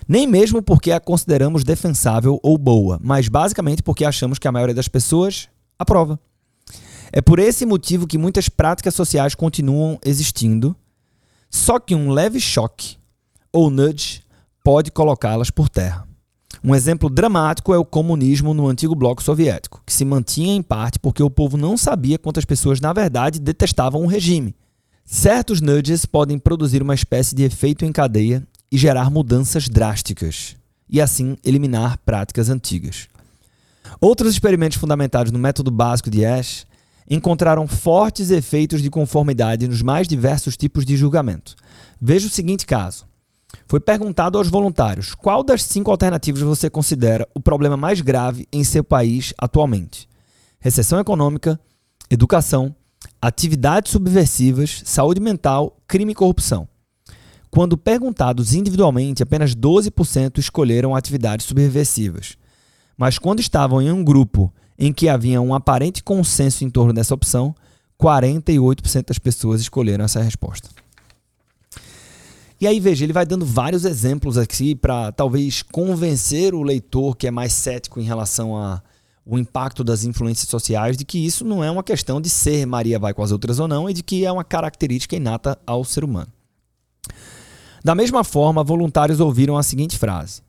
nem 0.09 0.27
mesmo 0.27 0.63
porque 0.63 0.93
a 0.93 1.01
consideramos 1.01 1.65
defensável 1.65 2.39
ou 2.43 2.57
boa, 2.57 2.99
mas 3.03 3.29
basicamente 3.29 3.83
porque 3.83 4.05
achamos 4.05 4.39
que 4.39 4.47
a 4.47 4.53
maioria 4.53 4.75
das 4.75 4.89
pessoas 4.89 5.49
aprova. 5.79 6.19
É 7.13 7.21
por 7.21 7.39
esse 7.39 7.65
motivo 7.65 8.07
que 8.07 8.19
muitas 8.19 8.49
práticas 8.49 8.95
sociais 8.95 9.35
continuam 9.35 9.99
existindo, 10.05 10.77
só 11.51 11.79
que 11.79 11.95
um 11.95 12.11
leve 12.11 12.41
choque 12.41 12.97
ou 13.53 13.71
nudge 13.71 14.23
pode 14.63 14.91
colocá-las 14.91 15.51
por 15.51 15.69
terra. 15.69 16.07
Um 16.63 16.75
exemplo 16.75 17.09
dramático 17.09 17.73
é 17.73 17.79
o 17.79 17.85
comunismo 17.85 18.53
no 18.53 18.67
antigo 18.67 18.95
bloco 18.95 19.23
soviético, 19.23 19.81
que 19.87 19.93
se 19.93 20.05
mantinha 20.05 20.55
em 20.55 20.63
parte 20.63 20.99
porque 20.99 21.23
o 21.23 21.31
povo 21.31 21.57
não 21.57 21.77
sabia 21.77 22.19
quantas 22.19 22.45
pessoas 22.45 22.81
na 22.81 22.93
verdade 22.93 23.39
detestavam 23.39 24.03
o 24.03 24.07
regime. 24.07 24.55
Certos 25.05 25.61
nudges 25.61 26.05
podem 26.05 26.39
produzir 26.39 26.83
uma 26.83 26.95
espécie 26.95 27.37
de 27.37 27.45
efeito 27.45 27.85
em 27.85 27.93
cadeia 27.93 28.43
e 28.71 28.77
gerar 28.77 29.11
mudanças 29.11 29.69
drásticas, 29.69 30.57
e 30.89 31.01
assim 31.01 31.37
eliminar 31.45 31.99
práticas 31.99 32.49
antigas. 32.49 33.09
Outros 34.01 34.33
experimentos 34.33 34.79
fundamentados 34.79 35.33
no 35.33 35.39
método 35.39 35.71
básico 35.71 36.11
de 36.11 36.25
Ash 36.25 36.67
encontraram 37.09 37.67
fortes 37.67 38.31
efeitos 38.31 38.83
de 38.83 38.91
conformidade 38.91 39.69
nos 39.69 39.83
mais 39.83 40.09
diversos 40.09 40.57
tipos 40.57 40.85
de 40.85 40.97
julgamento. 40.97 41.55
Veja 42.01 42.27
o 42.27 42.31
seguinte 42.31 42.67
caso. 42.67 43.07
Foi 43.69 43.81
perguntado 43.81 44.39
aos 44.39 44.49
voluntários 44.49 45.15
qual 45.15 45.43
das 45.43 45.63
cinco 45.63 45.91
alternativas 45.91 46.43
você 46.43 46.69
considera 46.69 47.29
o 47.35 47.41
problema 47.41 47.77
mais 47.77 48.01
grave 48.01 48.47
em 48.53 48.65
seu 48.65 48.83
país 48.83 49.33
atualmente: 49.39 50.09
recessão 50.59 50.99
econômica, 50.99 51.59
educação, 52.11 52.75
atividades 53.23 53.93
subversivas, 53.93 54.83
saúde 54.85 55.21
mental, 55.21 55.79
crime 55.87 56.13
e 56.13 56.15
corrupção. 56.15 56.69
Quando 57.51 57.77
perguntados 57.77 58.55
individualmente, 58.55 59.23
apenas 59.23 59.55
12% 59.55 60.39
escolheram 60.39 60.95
atividades 60.95 61.47
subversivas. 61.47 62.37
Mas 62.97 63.19
quando 63.19 63.41
estavam 63.41 63.81
em 63.81 63.91
um 63.91 64.05
grupo 64.05 64.53
em 64.79 64.93
que 64.93 65.09
havia 65.09 65.41
um 65.41 65.55
aparente 65.55 66.03
consenso 66.03 66.65
em 66.65 66.71
torno 66.71 66.93
dessa 66.93 67.15
opção, 67.15 67.55
48% 68.01 69.07
das 69.07 69.19
pessoas 69.19 69.61
escolheram 69.61 70.05
essa 70.05 70.21
resposta. 70.21 70.69
E 72.59 72.67
aí, 72.67 72.81
veja, 72.81 73.05
ele 73.05 73.13
vai 73.13 73.27
dando 73.27 73.45
vários 73.45 73.85
exemplos 73.85 74.39
aqui 74.39 74.75
para 74.75 75.13
talvez 75.13 75.63
convencer 75.63 76.55
o 76.55 76.63
leitor 76.63 77.15
que 77.15 77.27
é 77.27 77.31
mais 77.31 77.53
cético 77.53 78.01
em 78.01 78.05
relação 78.05 78.57
ao 78.57 79.39
impacto 79.39 79.85
das 79.85 80.05
influências 80.05 80.49
sociais 80.49 80.97
de 80.97 81.05
que 81.05 81.19
isso 81.19 81.45
não 81.45 81.63
é 81.63 81.71
uma 81.71 81.83
questão 81.83 82.19
de 82.19 82.31
ser 82.31 82.67
Maria 82.67 82.99
vai 82.99 83.13
com 83.13 83.23
as 83.23 83.31
outras 83.31 83.59
ou 83.59 83.69
não 83.69 83.91
e 83.91 83.93
de 83.93 84.03
que 84.03 84.25
é 84.25 84.33
uma 84.33 84.45
característica 84.45 85.15
inata 85.15 85.59
ao 85.67 85.85
ser 85.85 86.03
humano. 86.03 86.29
Da 87.87 87.95
mesma 87.95 88.25
forma, 88.25 88.65
voluntários 88.65 89.21
ouviram 89.21 89.57
a 89.57 89.63
seguinte 89.63 89.97
frase: 89.97 90.43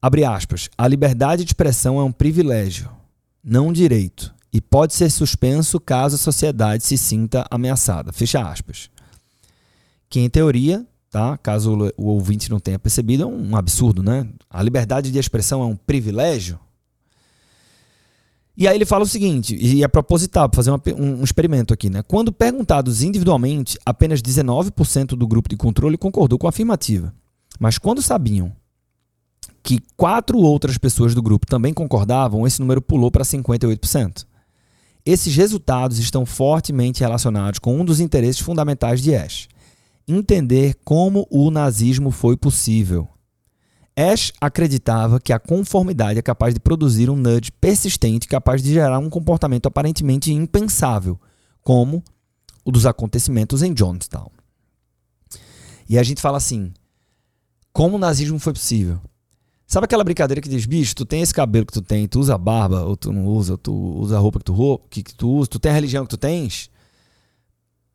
Abre 0.00 0.24
aspas, 0.24 0.70
a 0.78 0.86
liberdade 0.86 1.42
de 1.42 1.50
expressão 1.50 1.98
é 1.98 2.04
um 2.04 2.12
privilégio, 2.12 2.88
não 3.42 3.66
um 3.66 3.72
direito, 3.72 4.32
e 4.52 4.60
pode 4.60 4.94
ser 4.94 5.10
suspenso 5.10 5.80
caso 5.80 6.14
a 6.14 6.18
sociedade 6.18 6.84
se 6.84 6.96
sinta 6.96 7.44
ameaçada. 7.50 8.12
Fecha 8.12 8.40
aspas. 8.40 8.88
Que 10.08 10.20
em 10.20 10.30
teoria 10.30 10.86
tá? 11.10 11.36
Caso 11.38 11.92
o 11.96 12.04
ouvinte 12.06 12.48
não 12.48 12.60
tenha 12.60 12.78
percebido, 12.78 13.24
é 13.24 13.26
um 13.26 13.56
absurdo, 13.56 14.00
né? 14.00 14.28
A 14.48 14.62
liberdade 14.62 15.10
de 15.10 15.18
expressão 15.18 15.60
é 15.62 15.66
um 15.66 15.74
privilégio. 15.74 16.56
E 18.56 18.66
aí 18.68 18.76
ele 18.76 18.84
fala 18.84 19.04
o 19.04 19.08
seguinte, 19.08 19.56
e 19.56 19.82
é 19.82 19.88
proposital, 19.88 20.48
para 20.48 20.56
fazer 20.56 20.70
uma, 20.70 20.82
um, 20.98 21.20
um, 21.20 21.24
experimento 21.24 21.72
aqui, 21.72 21.88
né? 21.88 22.02
Quando 22.02 22.32
perguntados 22.32 23.02
individualmente, 23.02 23.78
apenas 23.86 24.20
19% 24.20 25.16
do 25.16 25.26
grupo 25.26 25.48
de 25.48 25.56
controle 25.56 25.96
concordou 25.96 26.38
com 26.38 26.46
a 26.46 26.50
afirmativa. 26.50 27.14
Mas 27.58 27.78
quando 27.78 28.02
sabiam 28.02 28.52
que 29.62 29.80
quatro 29.96 30.38
outras 30.38 30.78
pessoas 30.78 31.14
do 31.14 31.22
grupo 31.22 31.46
também 31.46 31.72
concordavam, 31.72 32.46
esse 32.46 32.60
número 32.60 32.82
pulou 32.82 33.10
para 33.10 33.24
58%. 33.24 34.26
Esses 35.04 35.34
resultados 35.34 35.98
estão 35.98 36.26
fortemente 36.26 37.00
relacionados 37.00 37.58
com 37.58 37.80
um 37.80 37.84
dos 37.84 38.00
interesses 38.00 38.40
fundamentais 38.40 39.00
de 39.00 39.14
Ash: 39.14 39.48
entender 40.06 40.76
como 40.84 41.26
o 41.30 41.50
nazismo 41.50 42.10
foi 42.10 42.36
possível. 42.36 43.08
Ash 44.00 44.32
acreditava 44.40 45.20
que 45.20 45.32
a 45.32 45.38
conformidade 45.38 46.18
é 46.18 46.22
capaz 46.22 46.54
de 46.54 46.60
produzir 46.60 47.10
um 47.10 47.16
nudge 47.16 47.52
persistente 47.52 48.26
capaz 48.26 48.62
de 48.62 48.72
gerar 48.72 48.98
um 48.98 49.10
comportamento 49.10 49.66
aparentemente 49.66 50.32
impensável, 50.32 51.20
como 51.62 52.02
o 52.64 52.72
dos 52.72 52.86
acontecimentos 52.86 53.62
em 53.62 53.76
Jonestown. 53.76 54.30
E 55.88 55.98
a 55.98 56.02
gente 56.02 56.22
fala 56.22 56.38
assim: 56.38 56.72
como 57.72 57.96
o 57.96 57.98
nazismo 57.98 58.38
foi 58.38 58.52
possível? 58.52 59.00
Sabe 59.66 59.84
aquela 59.84 60.02
brincadeira 60.02 60.40
que 60.40 60.48
diz, 60.48 60.66
bicho, 60.66 60.96
tu 60.96 61.04
tem 61.04 61.20
esse 61.20 61.32
cabelo 61.32 61.64
que 61.64 61.72
tu 61.72 61.82
tem, 61.82 62.08
tu 62.08 62.18
usa 62.18 62.36
barba, 62.36 62.82
ou 62.82 62.96
tu 62.96 63.12
não 63.12 63.26
usa, 63.26 63.56
tu 63.56 63.72
usa 63.72 64.16
a 64.16 64.18
roupa 64.18 64.40
que 64.40 64.44
tu, 64.44 64.78
que, 64.90 65.02
que 65.02 65.14
tu 65.14 65.30
usa, 65.30 65.48
tu 65.48 65.60
tem 65.60 65.70
a 65.70 65.74
religião 65.74 66.04
que 66.04 66.10
tu 66.10 66.16
tens? 66.16 66.68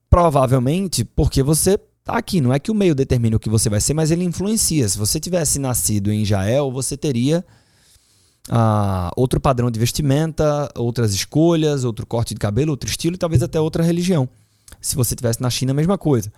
Provavelmente 0.09 1.03
porque 1.03 1.43
você 1.43 1.77
tá 2.05 2.13
aqui. 2.13 2.39
Não 2.39 2.53
é 2.53 2.59
que 2.59 2.71
o 2.71 2.75
meio 2.75 2.95
determine 2.95 3.35
o 3.35 3.39
que 3.39 3.49
você 3.49 3.67
vai 3.69 3.81
ser, 3.81 3.93
mas 3.93 4.11
ele 4.11 4.23
influencia. 4.23 4.87
Se 4.87 4.97
você 4.97 5.19
tivesse 5.19 5.59
nascido 5.59 6.11
em 6.11 6.21
Israel, 6.21 6.71
você 6.71 6.95
teria 6.95 7.43
ah, 8.49 9.11
outro 9.17 9.39
padrão 9.41 9.69
de 9.71 9.79
vestimenta, 9.79 10.71
outras 10.75 11.13
escolhas, 11.13 11.83
outro 11.83 12.05
corte 12.05 12.33
de 12.33 12.39
cabelo, 12.39 12.71
outro 12.71 12.87
estilo 12.87 13.15
e 13.15 13.17
talvez 13.17 13.43
até 13.43 13.59
outra 13.59 13.83
religião. 13.83 14.29
Se 14.79 14.95
você 14.95 15.15
tivesse 15.15 15.41
na 15.41 15.49
China, 15.49 15.71
a 15.71 15.75
mesma 15.75 15.97
coisa. 15.97 16.31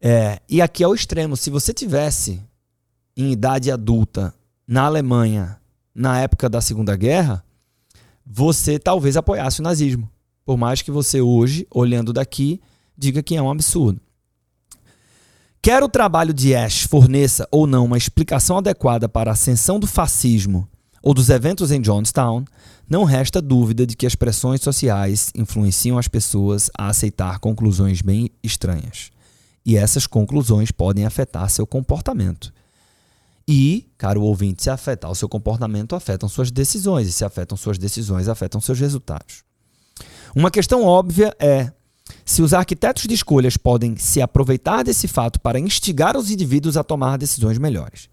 É, 0.00 0.40
e 0.48 0.60
aqui 0.60 0.84
é 0.84 0.88
o 0.88 0.94
extremo. 0.94 1.36
Se 1.36 1.48
você 1.48 1.72
tivesse 1.72 2.42
em 3.16 3.32
idade 3.32 3.70
adulta 3.70 4.34
na 4.68 4.82
Alemanha 4.82 5.58
na 5.94 6.20
época 6.20 6.46
da 6.46 6.60
Segunda 6.60 6.94
Guerra, 6.94 7.42
você 8.24 8.78
talvez 8.78 9.16
apoiasse 9.16 9.60
o 9.60 9.62
nazismo. 9.62 10.10
Por 10.44 10.58
mais 10.58 10.82
que 10.82 10.90
você 10.90 11.22
hoje, 11.22 11.66
olhando 11.70 12.12
daqui, 12.12 12.60
diga 12.96 13.22
que 13.22 13.34
é 13.34 13.40
um 13.40 13.50
absurdo. 13.50 14.00
Quer 15.66 15.82
o 15.82 15.88
trabalho 15.88 16.32
de 16.32 16.54
Ash 16.54 16.82
forneça 16.82 17.48
ou 17.50 17.66
não 17.66 17.86
uma 17.86 17.98
explicação 17.98 18.58
adequada 18.58 19.08
para 19.08 19.32
a 19.32 19.34
ascensão 19.34 19.80
do 19.80 19.86
fascismo 19.88 20.68
ou 21.02 21.12
dos 21.12 21.28
eventos 21.28 21.72
em 21.72 21.80
Johnstown, 21.80 22.44
não 22.88 23.02
resta 23.02 23.42
dúvida 23.42 23.84
de 23.84 23.96
que 23.96 24.06
as 24.06 24.14
pressões 24.14 24.60
sociais 24.60 25.32
influenciam 25.34 25.98
as 25.98 26.06
pessoas 26.06 26.70
a 26.78 26.86
aceitar 26.86 27.40
conclusões 27.40 28.00
bem 28.00 28.30
estranhas. 28.44 29.10
E 29.64 29.76
essas 29.76 30.06
conclusões 30.06 30.70
podem 30.70 31.04
afetar 31.04 31.50
seu 31.50 31.66
comportamento. 31.66 32.52
E, 33.48 33.88
caro 33.98 34.22
ouvinte, 34.22 34.62
se 34.62 34.70
afetar 34.70 35.10
o 35.10 35.16
seu 35.16 35.28
comportamento, 35.28 35.96
afetam 35.96 36.28
suas 36.28 36.52
decisões. 36.52 37.08
E 37.08 37.12
se 37.12 37.24
afetam 37.24 37.58
suas 37.58 37.76
decisões, 37.76 38.28
afetam 38.28 38.60
seus 38.60 38.78
resultados. 38.78 39.42
Uma 40.32 40.48
questão 40.48 40.84
óbvia 40.84 41.34
é: 41.40 41.72
se 42.26 42.42
os 42.42 42.52
arquitetos 42.52 43.04
de 43.04 43.14
escolhas 43.14 43.56
podem 43.56 43.96
se 43.96 44.20
aproveitar 44.20 44.82
desse 44.82 45.06
fato 45.06 45.40
para 45.40 45.60
instigar 45.60 46.16
os 46.16 46.28
indivíduos 46.28 46.76
a 46.76 46.82
tomar 46.82 47.16
decisões 47.16 47.56
melhores. 47.56 48.08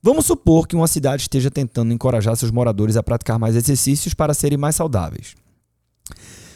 Vamos 0.00 0.26
supor 0.26 0.68
que 0.68 0.76
uma 0.76 0.86
cidade 0.86 1.22
esteja 1.22 1.50
tentando 1.50 1.92
encorajar 1.92 2.36
seus 2.36 2.52
moradores 2.52 2.96
a 2.96 3.02
praticar 3.02 3.36
mais 3.36 3.56
exercícios 3.56 4.14
para 4.14 4.32
serem 4.32 4.56
mais 4.56 4.76
saudáveis. 4.76 5.34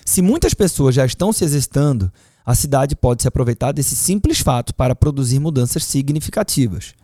Se 0.05 0.23
muitas 0.23 0.55
pessoas 0.55 0.95
já 0.95 1.05
estão 1.05 1.33
se 1.33 1.45
exercitando, 1.45 2.11
a 2.47 2.55
cidade 2.55 2.95
pode 2.95 3.23
se 3.23 3.29
aproveitar 3.29 3.73
desse 3.73 3.97
simples 3.97 4.39
fato 4.39 4.73
para 4.73 4.95
produzir 4.95 5.41
mudanças 5.41 5.85
significativas. 5.85 6.95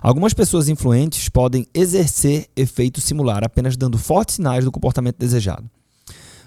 Algumas 0.00 0.32
pessoas 0.32 0.68
influentes 0.68 1.28
podem 1.28 1.66
exercer 1.74 2.46
efeito 2.54 3.00
similar 3.00 3.42
apenas 3.42 3.76
dando 3.76 3.98
fortes 3.98 4.36
sinais 4.36 4.64
do 4.64 4.70
comportamento 4.70 5.18
desejado. 5.18 5.68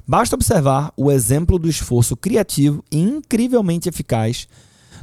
Basta 0.08 0.36
observar 0.36 0.92
o 0.98 1.12
exemplo 1.12 1.58
do 1.60 1.70
esforço 1.70 2.18
criativo 2.18 2.84
e 2.92 3.00
incrivelmente 3.00 3.88
eficaz 3.88 4.48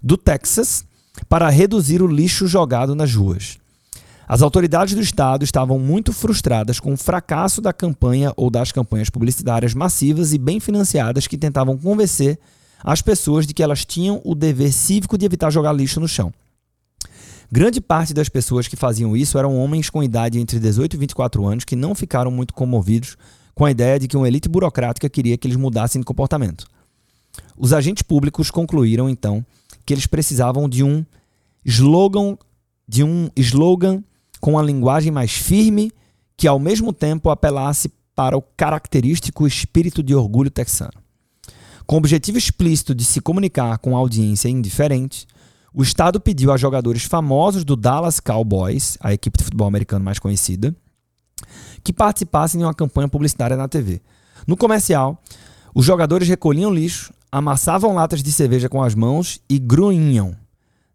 do 0.03 0.17
Texas 0.17 0.85
para 1.29 1.49
reduzir 1.49 2.03
o 2.03 2.07
lixo 2.07 2.47
jogado 2.47 2.95
nas 2.95 3.15
ruas. 3.15 3.59
As 4.29 4.43
autoridades 4.43 4.95
do 4.95 5.01
estado 5.01 5.43
estavam 5.43 5.79
muito 5.79 6.13
frustradas 6.13 6.79
com 6.79 6.93
o 6.93 6.97
fracasso 6.99 7.63
da 7.63 7.73
campanha 7.73 8.33
ou 8.37 8.51
das 8.51 8.71
campanhas 8.71 9.09
publicitárias 9.09 9.73
massivas 9.73 10.35
e 10.35 10.39
bem 10.39 10.61
financiadas 10.61 11.27
que 11.27 11.39
tentavam 11.39 11.79
convencer 11.79 12.39
as 12.85 13.01
pessoas 13.01 13.47
de 13.47 13.55
que 13.55 13.63
elas 13.63 13.87
tinham 13.87 14.21
o 14.25 14.35
dever 14.35 14.71
cívico 14.71 15.17
de 15.17 15.25
evitar 15.25 15.51
jogar 15.51 15.73
lixo 15.73 15.99
no 15.99 16.07
chão. 16.07 16.33
Grande 17.51 17.81
parte 17.81 18.13
das 18.13 18.29
pessoas 18.29 18.69
que 18.69 18.77
faziam 18.77 19.17
isso 19.17 19.39
eram 19.39 19.57
homens 19.57 19.89
com 19.89 20.03
idade 20.03 20.39
entre 20.39 20.61
18 20.61 20.95
e 20.95 20.99
24 20.99 21.47
anos 21.47 21.65
que 21.65 21.75
não 21.75 21.95
ficaram 21.95 22.31
muito 22.31 22.53
comovidos 22.53 23.17
com 23.59 23.65
a 23.65 23.73
ideia 23.73 23.99
de 23.99 24.07
que 24.07 24.17
uma 24.17 24.29
elite 24.29 24.49
burocrática 24.49 25.09
queria 25.09 25.37
que 25.37 25.49
eles 25.49 25.57
mudassem 25.57 26.01
de 26.01 26.05
comportamento. 26.05 26.65
Os 27.57 27.73
agentes 27.73 28.05
públicos 28.05 28.53
concluíram 28.53 29.11
então 29.11 29.45
que 29.85 29.93
eles 29.93 30.07
precisavam 30.07 30.69
de 30.69 30.85
um 30.85 31.05
slogan, 31.65 32.39
de 32.87 33.03
um 33.03 33.29
slogan 33.35 34.01
com 34.41 34.57
a 34.61 34.63
linguagem 34.63 35.11
mais 35.11 35.33
firme 35.33 35.91
que 36.37 36.47
ao 36.47 36.61
mesmo 36.61 36.93
tempo 36.93 37.31
apelasse 37.31 37.91
para 38.15 38.39
o 38.39 38.43
característico 38.43 39.45
espírito 39.45 40.05
de 40.05 40.15
orgulho 40.15 40.53
texano. 40.53 41.03
Com 41.85 41.97
o 41.97 41.99
objetivo 41.99 42.39
explícito 42.39 42.95
de 42.95 43.05
se 43.05 43.21
comunicar 43.21 43.77
com 43.79 43.97
audiência 43.97 44.49
indiferente, 44.49 45.27
o 45.75 45.83
Estado 45.83 46.21
pediu 46.21 46.53
a 46.53 46.57
jogadores 46.57 47.03
famosos 47.03 47.65
do 47.65 47.75
Dallas 47.75 48.21
Cowboys, 48.21 48.97
a 49.01 49.13
equipe 49.13 49.37
de 49.37 49.43
futebol 49.43 49.67
americano 49.67 50.05
mais 50.05 50.21
conhecida, 50.21 50.73
que 51.83 51.93
participassem 51.93 52.59
de 52.59 52.65
uma 52.65 52.75
campanha 52.75 53.09
publicitária 53.09 53.57
na 53.57 53.69
TV. 53.69 54.01
No 54.47 54.57
comercial, 54.57 55.23
os 55.75 55.85
jogadores 55.85 56.29
recolhiam 56.29 56.73
lixo, 56.73 57.13
amassavam 57.31 57.95
latas 57.95 58.23
de 58.23 58.33
cerveja 58.33 58.69
com 58.69 58.83
as 58.83 58.95
mãos 58.95 59.41
e 59.49 59.59
grunhiam: 59.59 60.37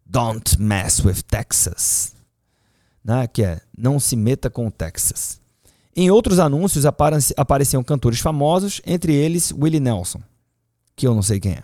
Don't 0.06 0.60
mess 0.62 1.04
with 1.04 1.22
Texas. 1.28 2.14
Né? 3.04 3.28
Que 3.28 3.44
é, 3.44 3.62
não 3.78 4.00
se 4.00 4.16
meta 4.16 4.50
com 4.50 4.68
o 4.68 4.72
Texas. 4.72 5.42
Em 5.96 6.10
outros 6.10 6.40
anúncios 6.40 6.86
apareciam 7.38 7.84
cantores 7.84 8.20
famosos, 8.20 8.82
entre 8.86 9.14
eles 9.14 9.52
Willie 9.52 9.80
Nelson, 9.80 10.22
que 10.96 11.06
eu 11.06 11.14
não 11.14 11.22
sei 11.22 11.40
quem 11.40 11.52
é. 11.52 11.64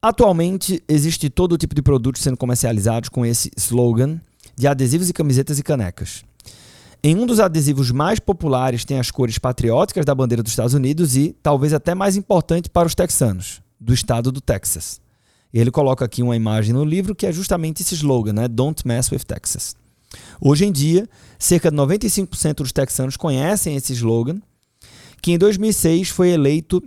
Atualmente, 0.00 0.82
existe 0.88 1.28
todo 1.28 1.58
tipo 1.58 1.74
de 1.74 1.82
produtos 1.82 2.22
sendo 2.22 2.36
comercializados 2.36 3.08
com 3.08 3.26
esse 3.26 3.50
slogan 3.56 4.20
de 4.56 4.66
adesivos 4.66 5.10
e 5.10 5.12
camisetas 5.12 5.58
e 5.58 5.62
canecas. 5.62 6.24
Em 7.06 7.14
um 7.14 7.24
dos 7.24 7.38
adesivos 7.38 7.92
mais 7.92 8.18
populares 8.18 8.84
tem 8.84 8.98
as 8.98 9.12
cores 9.12 9.38
patrióticas 9.38 10.04
da 10.04 10.12
bandeira 10.12 10.42
dos 10.42 10.50
Estados 10.50 10.74
Unidos 10.74 11.14
e, 11.14 11.36
talvez 11.40 11.72
até 11.72 11.94
mais 11.94 12.16
importante 12.16 12.68
para 12.68 12.88
os 12.88 12.96
texanos, 12.96 13.62
do 13.78 13.94
estado 13.94 14.32
do 14.32 14.40
Texas. 14.40 15.00
Ele 15.54 15.70
coloca 15.70 16.04
aqui 16.04 16.20
uma 16.20 16.34
imagem 16.34 16.74
no 16.74 16.84
livro 16.84 17.14
que 17.14 17.24
é 17.24 17.30
justamente 17.30 17.80
esse 17.80 17.94
slogan, 17.94 18.32
né? 18.32 18.48
Don't 18.48 18.84
mess 18.84 19.08
with 19.12 19.20
Texas. 19.20 19.76
Hoje 20.40 20.64
em 20.64 20.72
dia, 20.72 21.08
cerca 21.38 21.70
de 21.70 21.76
95% 21.76 22.54
dos 22.54 22.72
texanos 22.72 23.16
conhecem 23.16 23.76
esse 23.76 23.92
slogan, 23.92 24.42
que 25.22 25.30
em 25.30 25.38
2006 25.38 26.08
foi 26.08 26.30
eleito 26.30 26.82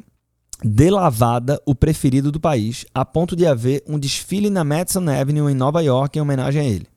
de 0.61 0.89
lavada 0.89 1.61
o 1.65 1.73
preferido 1.73 2.29
do 2.29 2.41
país, 2.41 2.85
a 2.93 3.05
ponto 3.05 3.37
de 3.37 3.45
haver 3.45 3.85
um 3.87 3.97
desfile 3.97 4.49
na 4.49 4.65
Madison 4.65 5.09
Avenue 5.09 5.49
em 5.49 5.55
Nova 5.55 5.81
York 5.81 6.19
em 6.19 6.21
homenagem 6.21 6.61
a 6.61 6.65
ele. 6.65 6.87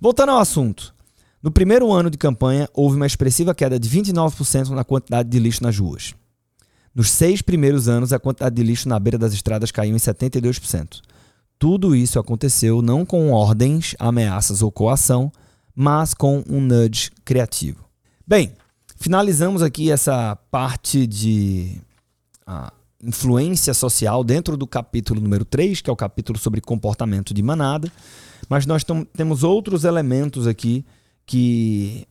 Voltando 0.00 0.32
ao 0.32 0.38
assunto, 0.38 0.95
no 1.42 1.50
primeiro 1.50 1.92
ano 1.92 2.10
de 2.10 2.18
campanha 2.18 2.68
houve 2.72 2.96
uma 2.96 3.06
expressiva 3.06 3.54
queda 3.54 3.78
de 3.78 3.88
29% 3.88 4.70
na 4.70 4.84
quantidade 4.84 5.28
de 5.28 5.38
lixo 5.38 5.62
nas 5.62 5.78
ruas. 5.78 6.14
Nos 6.94 7.10
seis 7.10 7.42
primeiros 7.42 7.88
anos, 7.88 8.12
a 8.12 8.18
quantidade 8.18 8.56
de 8.56 8.62
lixo 8.62 8.88
na 8.88 8.98
beira 8.98 9.18
das 9.18 9.34
estradas 9.34 9.70
caiu 9.70 9.94
em 9.94 9.98
72%. 9.98 11.00
Tudo 11.58 11.94
isso 11.94 12.18
aconteceu 12.18 12.80
não 12.80 13.04
com 13.04 13.30
ordens, 13.32 13.94
ameaças 13.98 14.62
ou 14.62 14.72
coação, 14.72 15.30
mas 15.74 16.14
com 16.14 16.42
um 16.48 16.60
nudge 16.60 17.10
criativo. 17.24 17.84
Bem, 18.26 18.52
finalizamos 18.96 19.62
aqui 19.62 19.90
essa 19.90 20.36
parte 20.50 21.06
de 21.06 21.80
influência 23.02 23.74
social 23.74 24.24
dentro 24.24 24.56
do 24.56 24.66
capítulo 24.66 25.20
número 25.20 25.44
3, 25.44 25.82
que 25.82 25.90
é 25.90 25.92
o 25.92 25.96
capítulo 25.96 26.38
sobre 26.38 26.60
comportamento 26.60 27.34
de 27.34 27.42
manada, 27.42 27.92
mas 28.48 28.64
nós 28.64 28.84
temos 29.14 29.42
outros 29.42 29.84
elementos 29.84 30.46
aqui 30.46 30.84
que, 31.26 32.06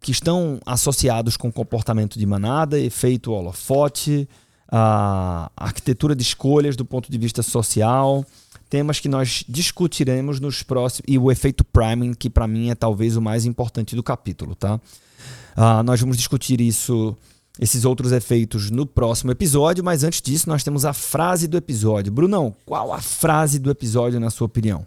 que 0.00 0.10
estão 0.10 0.58
associados 0.64 1.36
com 1.36 1.52
comportamento 1.52 2.18
de 2.18 2.26
manada, 2.26 2.80
efeito 2.80 3.32
holofote, 3.32 4.28
a 4.70 5.50
arquitetura 5.56 6.14
de 6.16 6.22
escolhas 6.22 6.76
do 6.76 6.84
ponto 6.84 7.10
de 7.10 7.18
vista 7.18 7.42
social, 7.42 8.24
temas 8.68 9.00
que 9.00 9.08
nós 9.08 9.44
discutiremos 9.48 10.40
nos 10.40 10.62
próximos 10.62 11.04
e 11.08 11.18
o 11.18 11.30
efeito 11.30 11.64
priming, 11.64 12.14
que 12.14 12.28
para 12.28 12.46
mim 12.46 12.70
é 12.70 12.74
talvez 12.74 13.16
o 13.16 13.22
mais 13.22 13.44
importante 13.44 13.94
do 13.94 14.02
capítulo, 14.02 14.54
tá? 14.54 14.76
Uh, 15.56 15.82
nós 15.84 16.00
vamos 16.00 16.16
discutir 16.16 16.60
isso, 16.60 17.16
esses 17.58 17.84
outros 17.84 18.12
efeitos 18.12 18.70
no 18.70 18.86
próximo 18.86 19.32
episódio, 19.32 19.82
mas 19.82 20.04
antes 20.04 20.20
disso 20.20 20.48
nós 20.48 20.62
temos 20.62 20.84
a 20.84 20.92
frase 20.92 21.48
do 21.48 21.56
episódio. 21.56 22.12
Brunão, 22.12 22.54
qual 22.64 22.92
a 22.92 23.00
frase 23.00 23.58
do 23.58 23.70
episódio 23.70 24.20
na 24.20 24.30
sua 24.30 24.46
opinião? 24.46 24.86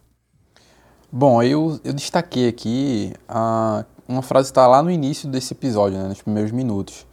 Bom, 1.13 1.43
eu, 1.43 1.77
eu 1.83 1.91
destaquei 1.91 2.47
aqui 2.47 3.13
uh, 3.29 3.83
uma 4.07 4.21
frase 4.21 4.47
que 4.47 4.51
está 4.51 4.65
lá 4.65 4.81
no 4.81 4.89
início 4.89 5.27
desse 5.27 5.53
episódio, 5.53 5.97
né, 5.97 6.07
nos 6.07 6.21
primeiros 6.21 6.53
minutos, 6.53 7.05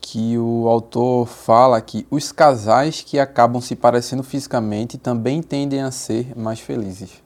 que 0.00 0.38
o 0.38 0.68
autor 0.68 1.26
fala 1.26 1.80
que 1.80 2.06
os 2.08 2.30
casais 2.30 3.02
que 3.02 3.18
acabam 3.18 3.60
se 3.60 3.74
parecendo 3.74 4.22
fisicamente 4.22 4.96
também 4.96 5.42
tendem 5.42 5.82
a 5.82 5.90
ser 5.90 6.38
mais 6.38 6.60
felizes. 6.60 7.20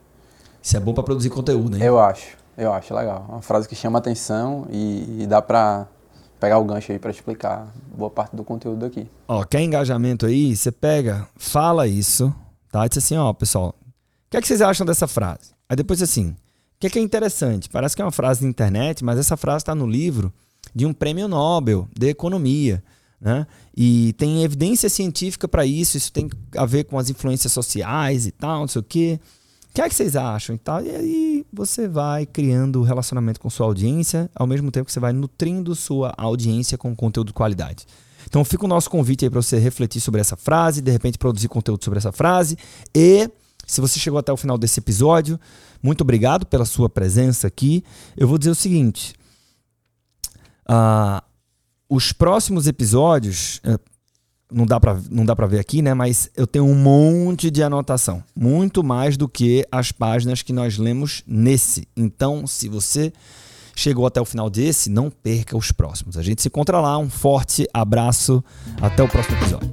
Isso 0.62 0.74
é 0.74 0.80
bom 0.80 0.94
para 0.94 1.02
produzir 1.02 1.28
conteúdo, 1.28 1.76
hein? 1.76 1.82
Eu 1.82 2.00
acho, 2.00 2.34
eu 2.56 2.72
acho 2.72 2.94
legal. 2.94 3.26
Uma 3.28 3.42
frase 3.42 3.68
que 3.68 3.74
chama 3.74 3.98
atenção 3.98 4.66
e, 4.70 5.24
e 5.24 5.26
dá 5.26 5.42
para 5.42 5.86
pegar 6.40 6.58
o 6.58 6.64
gancho 6.64 6.92
aí 6.92 6.98
para 6.98 7.10
explicar 7.10 7.68
boa 7.94 8.08
parte 8.08 8.34
do 8.34 8.42
conteúdo 8.42 8.86
aqui. 8.86 9.06
Ó, 9.28 9.44
quer 9.44 9.60
engajamento 9.60 10.24
aí? 10.24 10.56
Você 10.56 10.72
pega, 10.72 11.28
fala 11.36 11.86
isso, 11.86 12.34
tá? 12.72 12.86
E 12.86 12.88
diz 12.88 13.04
assim, 13.04 13.18
ó, 13.18 13.30
pessoal, 13.34 13.74
o 13.78 14.30
que, 14.30 14.38
é 14.38 14.40
que 14.40 14.48
vocês 14.48 14.62
acham 14.62 14.86
dessa 14.86 15.06
frase? 15.06 15.59
Aí 15.70 15.76
depois 15.76 16.02
assim, 16.02 16.30
o 16.30 16.36
que 16.80 16.88
é, 16.88 16.90
que 16.90 16.98
é 16.98 17.02
interessante? 17.02 17.68
Parece 17.68 17.94
que 17.94 18.02
é 18.02 18.04
uma 18.04 18.10
frase 18.10 18.42
da 18.42 18.48
internet, 18.48 19.04
mas 19.04 19.20
essa 19.20 19.36
frase 19.36 19.62
está 19.62 19.72
no 19.72 19.86
livro 19.86 20.32
de 20.74 20.84
um 20.84 20.92
prêmio 20.92 21.28
Nobel 21.28 21.88
de 21.96 22.08
economia. 22.08 22.82
Né? 23.20 23.46
E 23.76 24.12
tem 24.14 24.42
evidência 24.42 24.88
científica 24.88 25.46
para 25.46 25.64
isso, 25.64 25.96
isso 25.96 26.12
tem 26.12 26.28
a 26.56 26.66
ver 26.66 26.84
com 26.84 26.98
as 26.98 27.08
influências 27.08 27.52
sociais 27.52 28.26
e 28.26 28.32
tal, 28.32 28.62
não 28.62 28.68
sei 28.68 28.80
o 28.80 28.82
quê. 28.82 29.20
O 29.70 29.74
que 29.74 29.80
é 29.80 29.88
que 29.88 29.94
vocês 29.94 30.16
acham 30.16 30.56
e 30.56 30.58
tal? 30.58 30.82
E 30.82 30.90
aí 30.90 31.46
você 31.52 31.86
vai 31.86 32.26
criando 32.26 32.82
relacionamento 32.82 33.38
com 33.38 33.48
sua 33.48 33.66
audiência, 33.66 34.28
ao 34.34 34.48
mesmo 34.48 34.72
tempo 34.72 34.86
que 34.86 34.92
você 34.92 34.98
vai 34.98 35.12
nutrindo 35.12 35.76
sua 35.76 36.12
audiência 36.16 36.76
com 36.76 36.96
conteúdo 36.96 37.28
de 37.28 37.34
qualidade. 37.34 37.86
Então 38.26 38.44
fica 38.44 38.64
o 38.64 38.68
nosso 38.68 38.90
convite 38.90 39.24
aí 39.24 39.30
para 39.30 39.40
você 39.40 39.56
refletir 39.56 40.00
sobre 40.00 40.20
essa 40.20 40.34
frase, 40.36 40.82
de 40.82 40.90
repente 40.90 41.16
produzir 41.16 41.46
conteúdo 41.46 41.84
sobre 41.84 41.98
essa 41.98 42.10
frase 42.10 42.58
e 42.92 43.30
se 43.70 43.80
você 43.80 44.00
chegou 44.00 44.18
até 44.18 44.32
o 44.32 44.36
final 44.36 44.58
desse 44.58 44.80
episódio, 44.80 45.38
muito 45.80 46.00
obrigado 46.00 46.44
pela 46.44 46.64
sua 46.64 46.88
presença 46.88 47.46
aqui. 47.46 47.84
Eu 48.16 48.26
vou 48.26 48.36
dizer 48.36 48.50
o 48.50 48.54
seguinte: 48.54 49.14
uh, 50.68 51.22
os 51.88 52.12
próximos 52.12 52.66
episódios. 52.66 53.60
Uh, 53.64 53.78
não 54.52 54.66
dá 54.66 54.80
para 54.80 54.98
não 55.08 55.24
dá 55.24 55.36
para 55.36 55.46
ver 55.46 55.60
aqui, 55.60 55.80
né? 55.80 55.94
Mas 55.94 56.28
eu 56.36 56.44
tenho 56.44 56.64
um 56.64 56.74
monte 56.74 57.52
de 57.52 57.62
anotação, 57.62 58.20
muito 58.34 58.82
mais 58.82 59.16
do 59.16 59.28
que 59.28 59.64
as 59.70 59.92
páginas 59.92 60.42
que 60.42 60.52
nós 60.52 60.76
lemos 60.76 61.22
nesse. 61.24 61.86
Então, 61.96 62.48
se 62.48 62.68
você 62.68 63.12
chegou 63.76 64.06
até 64.06 64.20
o 64.20 64.24
final 64.24 64.50
desse, 64.50 64.90
não 64.90 65.08
perca 65.08 65.56
os 65.56 65.70
próximos. 65.70 66.18
A 66.18 66.22
gente 66.22 66.42
se 66.42 66.48
encontra 66.48 66.80
lá. 66.80 66.98
Um 66.98 67.08
forte 67.08 67.68
abraço. 67.72 68.42
Até 68.80 69.04
o 69.04 69.08
próximo 69.08 69.36
episódio. 69.36 69.70